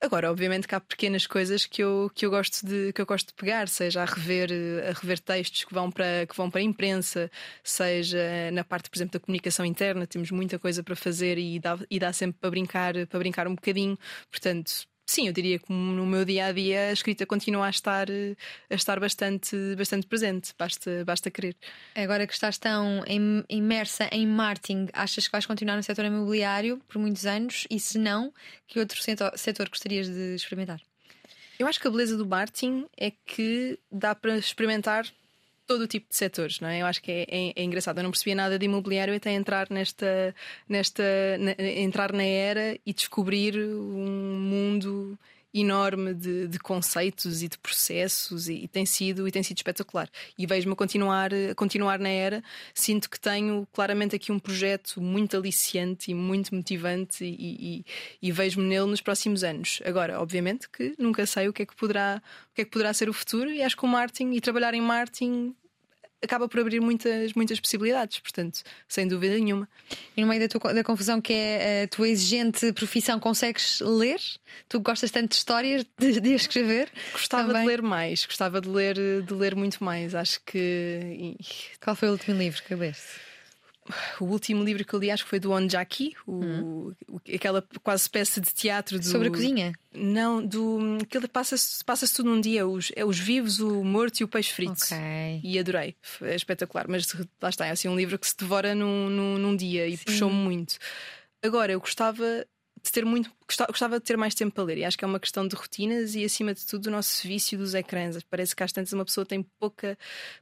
[0.01, 3.27] Agora, obviamente que há pequenas coisas que eu, que eu, gosto, de, que eu gosto
[3.27, 4.49] de pegar, seja a rever,
[4.89, 7.31] a rever textos que vão, para, que vão para a imprensa,
[7.63, 11.79] seja na parte, por exemplo, da comunicação interna, temos muita coisa para fazer e dá,
[11.89, 13.97] e dá sempre para brincar, para brincar um bocadinho.
[14.29, 18.07] Portanto, Sim, eu diria que no meu dia a dia a escrita continua a estar,
[18.69, 21.55] a estar bastante, bastante presente, basta, basta querer.
[21.93, 23.03] Agora que estás tão
[23.49, 27.67] imersa em marketing, achas que vais continuar no setor imobiliário por muitos anos?
[27.69, 28.33] E se não,
[28.65, 30.79] que outro setor, setor gostarias de experimentar?
[31.59, 35.05] Eu acho que a beleza do marketing é que dá para experimentar
[35.65, 36.81] todo o tipo de setores, não é?
[36.81, 37.97] Eu acho que é, é, é, engraçado.
[37.97, 40.35] Eu não percebia nada de imobiliário até entrar nesta,
[40.67, 41.03] nesta
[41.39, 45.17] na, entrar na era e descobrir um mundo
[45.53, 50.09] enorme de, de conceitos e de processos e, e, tem sido e tem sido espetacular.
[50.37, 52.43] E vejo-me a continuar continuar na era.
[52.73, 57.85] Sinto que tenho claramente aqui um projeto muito aliciante e muito motivante e, e,
[58.21, 59.81] e vejo-me nele nos próximos anos.
[59.85, 62.93] Agora obviamente que nunca sei o que é que poderá o que é que poderá
[62.93, 65.55] ser o futuro e acho que o marketing e trabalhar em marketing
[66.23, 69.67] acaba por abrir muitas, muitas possibilidades, portanto, sem dúvida nenhuma.
[70.15, 74.19] E no meio da, tua, da confusão que é a tua exigente profissão, consegues ler?
[74.69, 76.89] Tu gostas tanto de histórias, de, de escrever?
[77.11, 77.61] Gostava Também.
[77.61, 80.15] de ler mais, gostava de ler, de ler muito mais.
[80.15, 81.35] Acho que.
[81.83, 83.32] Qual foi o último livro que leste?
[84.19, 86.93] O último livro que eu li acho que foi do Onjaki, o, hum.
[87.33, 89.05] aquela quase espécie de teatro do...
[89.05, 89.73] sobre a cozinha.
[89.93, 94.23] Não, do que passa-se passa tudo num dia, os, é os vivos, o morto e
[94.23, 94.73] o peixe frito.
[94.85, 95.41] Okay.
[95.43, 96.87] E adorei, é espetacular.
[96.87, 97.07] Mas
[97.41, 100.35] lá está, é assim um livro que se devora num, num, num dia e puxou-me
[100.35, 100.77] muito.
[101.43, 102.45] Agora, eu gostava
[102.83, 103.31] de ter muito.
[103.47, 104.77] Gostava de ter mais tempo para ler.
[104.79, 107.57] E acho que é uma questão de rotinas e, acima de tudo, do nosso vício
[107.57, 108.17] dos ecrãs.
[108.23, 109.97] Parece que às tantas uma pessoa tem pouca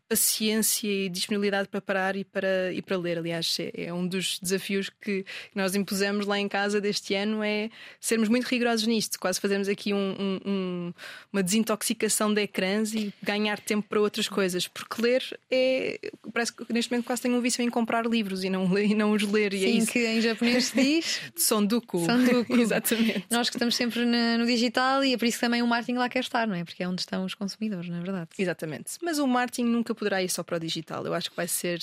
[0.07, 3.17] paciência e disponibilidade para parar e para, e para ler.
[3.17, 5.25] Aliás, é, é um dos desafios que
[5.55, 9.19] nós impusemos lá em casa deste ano é sermos muito rigorosos nisto.
[9.19, 10.93] Quase fazemos aqui um, um, um,
[11.31, 14.67] uma desintoxicação de ecrãs e ganhar tempo para outras coisas.
[14.67, 15.99] Porque ler é.
[16.33, 19.11] Parece que neste momento quase tenho um vício em comprar livros e não, e não
[19.11, 19.53] os ler.
[19.53, 22.05] E é Sim, é que em japonês se diz Sonduku.
[22.05, 22.53] Sonduku.
[22.91, 23.25] Exatamente.
[23.29, 25.97] Nós que estamos sempre no, no, digital e é por isso que também o marketing
[25.97, 26.63] lá quer estar, não é?
[26.63, 28.29] Porque é onde estão os consumidores, não é verdade?
[28.37, 28.93] Exatamente.
[29.01, 31.05] Mas o marketing nunca poderá ir só para o digital.
[31.05, 31.79] Eu acho que vai ser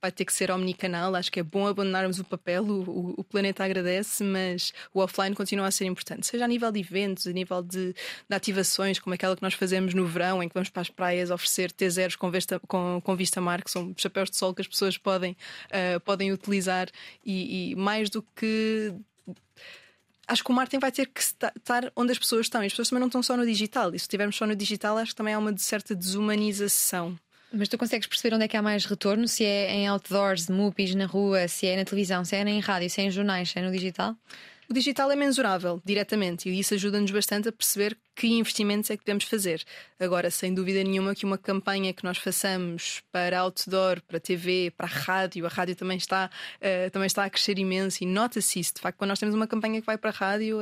[0.00, 1.14] vai ter que ser omnicanal.
[1.14, 5.66] Acho que é bom abandonarmos o papel, o, o, planeta agradece, mas o offline continua
[5.66, 9.36] a ser importante, seja a nível de eventos, a nível de, de ativações, como aquela
[9.36, 12.58] que nós fazemos no verão, em que vamos para as praias oferecer T0 com vista,
[12.60, 15.36] com, com vista mar, que são chapéus de sol que as pessoas podem,
[15.66, 16.88] uh, podem utilizar,
[17.24, 18.94] e, e mais do que
[20.30, 22.62] acho que o marketing vai ter que estar onde as pessoas estão.
[22.62, 23.94] E as pessoas também não estão só no digital.
[23.94, 27.18] E se estivermos só no digital, acho que também há uma certa desumanização.
[27.52, 29.26] Mas tu consegues perceber onde é que há mais retorno?
[29.26, 32.88] Se é em outdoors, MUPIs na rua, se é na televisão, se é em rádio,
[32.88, 34.14] se é em jornais, se é no digital?
[34.70, 39.02] O digital é mensurável diretamente e isso ajuda-nos bastante a perceber que investimentos é que
[39.02, 39.64] podemos fazer.
[39.98, 44.86] Agora, sem dúvida nenhuma, que uma campanha que nós façamos para outdoor, para TV, para
[44.86, 48.74] a rádio, a rádio também está, uh, também está a crescer imenso e nota-se isso.
[48.76, 50.58] De facto, quando nós temos uma campanha que vai para a rádio,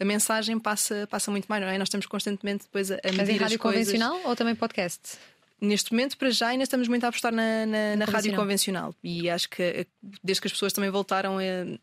[0.00, 1.78] a mensagem passa, passa muito mais, não é?
[1.78, 5.16] Nós estamos constantemente depois a, a medir Mas em rádio convencional ou também podcast?
[5.60, 8.94] neste momento, para já, ainda estamos muito a apostar na, na, na rádio convencional.
[9.02, 9.86] E acho que eh,
[10.22, 11.42] desde que as pessoas também voltaram a,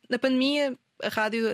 [0.09, 1.47] na pandemia, a rádio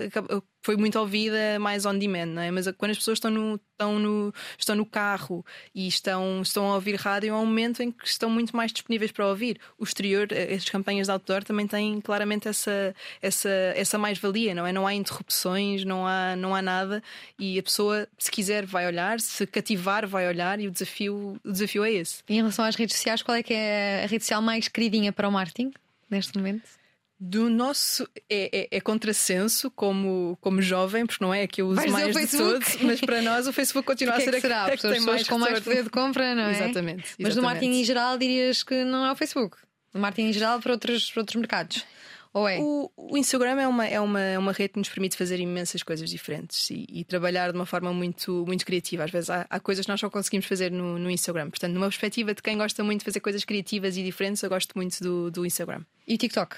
[0.63, 2.51] foi muito ouvida mais on demand, não é?
[2.51, 6.75] Mas quando as pessoas estão no, estão no, estão no carro e estão, estão a
[6.75, 9.59] ouvir rádio, é um momento em que estão muito mais disponíveis para ouvir.
[9.77, 14.65] O exterior, eh, as campanhas de outdoor também têm claramente essa, essa, essa mais-valia, não
[14.65, 14.71] é?
[14.71, 17.03] Não há interrupções, não há, não há nada
[17.39, 21.51] e a pessoa, se quiser, vai olhar, se cativar, vai olhar e o desafio, o
[21.51, 22.23] desafio é esse.
[22.29, 25.11] E em relação às redes sociais, qual é que é a rede social mais queridinha
[25.11, 25.71] para o marketing
[26.09, 26.80] neste momento?
[27.23, 31.67] Do nosso é, é, é, contrassenso como, como jovem, porque não é a que eu
[31.67, 34.33] uso Vais mais de todos, mas para nós o Facebook continua que a ser é
[34.33, 34.65] que será?
[34.65, 36.49] a, que, tem mais com mais poder de compra, não é?
[36.49, 36.71] Exatamente.
[36.71, 37.15] exatamente.
[37.19, 39.55] Mas no marketing em geral dirias que não é o Facebook.
[39.93, 41.85] No marketing em geral para outros, para outros mercados.
[42.33, 42.57] Ou é?
[42.59, 45.83] O, o, Instagram é uma, é, uma, é uma rede que nos permite fazer imensas
[45.83, 49.03] coisas diferentes e, e trabalhar de uma forma muito, muito criativa.
[49.03, 51.51] Às vezes há, há, coisas que nós só conseguimos fazer no, no Instagram.
[51.51, 54.73] Portanto, numa perspectiva de quem gosta muito de fazer coisas criativas e diferentes, eu gosto
[54.75, 55.81] muito do, do Instagram.
[56.07, 56.55] E o TikTok?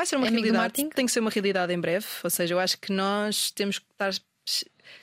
[0.00, 0.88] Vai ser uma é realidade.
[0.94, 2.06] Tem que ser uma realidade em breve.
[2.24, 4.10] Ou seja, eu acho que nós temos que estar.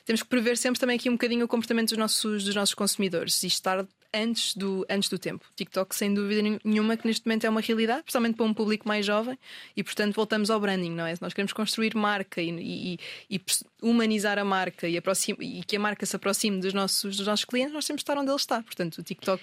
[0.04, 3.40] Temos que prever sempre também aqui um bocadinho o comportamento dos nossos, dos nossos consumidores
[3.44, 5.44] e estar antes do, antes do tempo.
[5.54, 9.04] TikTok, sem dúvida nenhuma, que neste momento é uma realidade, principalmente para um público mais
[9.04, 9.38] jovem,
[9.76, 11.14] e portanto voltamos ao branding, não é?
[11.14, 12.98] Se nós queremos construir marca e, e,
[13.30, 13.40] e
[13.82, 17.72] humanizar a marca e, e, que a marca se aproxime dos nossos, dos nossos clientes,
[17.72, 18.62] nós temos que estar onde ele está.
[18.62, 19.42] Portanto, o TikTok,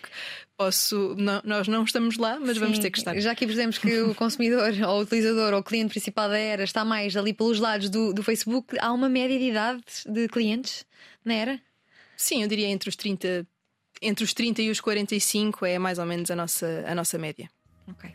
[0.57, 3.17] posso, não, nós não estamos lá, mas Sim, vamos ter que estar.
[3.19, 6.63] Já que percebemos que o consumidor, ou o utilizador, ou o cliente principal da Era
[6.63, 10.85] está mais ali pelos lados do, do Facebook, há uma média de idade de clientes
[11.23, 11.61] na Era?
[12.17, 13.45] Sim, eu diria entre os 30
[14.01, 17.49] entre os 30 e os 45 é mais ou menos a nossa, a nossa média.
[17.87, 18.11] Ok.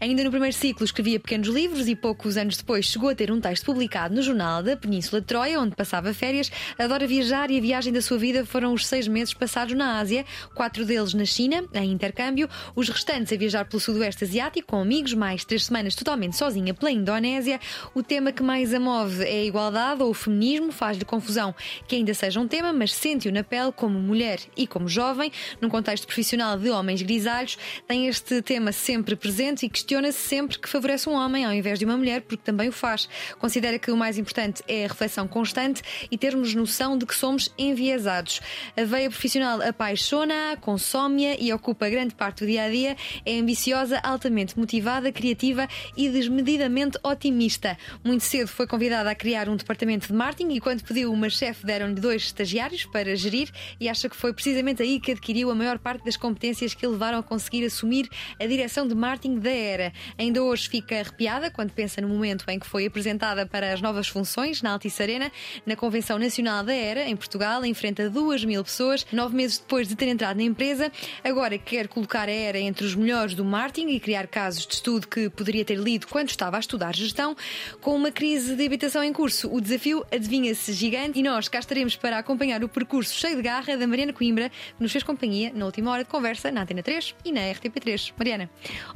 [0.00, 3.40] Ainda no primeiro ciclo escrevia pequenos livros e poucos anos depois chegou a ter um
[3.40, 6.50] texto publicado no jornal da Península de Troia, onde passava férias.
[6.78, 10.24] Adora viajar e a viagem da sua vida foram os seis meses passados na Ásia,
[10.54, 15.12] quatro deles na China, em intercâmbio, os restantes a viajar pelo Sudoeste Asiático com amigos,
[15.12, 17.58] mais três semanas totalmente sozinha pela Indonésia.
[17.92, 21.52] O tema que mais a move é a igualdade ou o feminismo, faz-lhe confusão
[21.88, 25.68] que ainda seja um tema, mas sente-o na pele como mulher e como jovem, num
[25.68, 27.58] contexto profissional de homens grisalhos,
[27.88, 31.84] tem este tema sempre presente e questiona-se sempre que favorece um homem ao invés de
[31.84, 33.08] uma mulher, porque também o faz.
[33.38, 37.52] Considera que o mais importante é a reflexão constante e termos noção de que somos
[37.58, 38.40] enviesados.
[38.76, 42.96] A veia profissional apaixona-a, consome-a e ocupa grande parte do dia a dia.
[43.24, 47.76] É ambiciosa, altamente motivada, criativa e desmedidamente otimista.
[48.04, 51.64] Muito cedo foi convidada a criar um departamento de marketing e quando pediu uma chefe
[51.64, 55.78] deram-lhe dois estagiários para gerir e acha que foi precisamente aí que adquiriu a maior
[55.78, 59.92] parte das competências que levaram a conseguir assumir a direção de marketing da era.
[60.18, 64.08] Ainda hoje fica arrepiada quando pensa no momento em que foi apresentada para as novas
[64.08, 65.32] funções na Altice Arena,
[65.64, 69.58] na Convenção Nacional da Era, em Portugal, em frente a duas mil pessoas, nove meses
[69.58, 70.90] depois de ter entrado na empresa.
[71.24, 75.06] Agora quer colocar a Era entre os melhores do marketing e criar casos de estudo
[75.06, 77.36] que poderia ter lido quando estava a estudar gestão.
[77.80, 81.96] Com uma crise de habitação em curso, o desafio adivinha-se gigante e nós cá estaremos
[81.96, 85.64] para acompanhar o percurso cheio de garra da Mariana Coimbra, que nos fez companhia na
[85.64, 88.12] última hora de conversa na Antena 3 e na RTP3.
[88.16, 88.50] Mariana,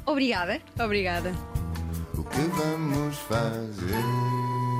[0.07, 0.61] obrigada.
[0.79, 1.33] Obrigada.
[2.17, 4.74] O que vamos fazer?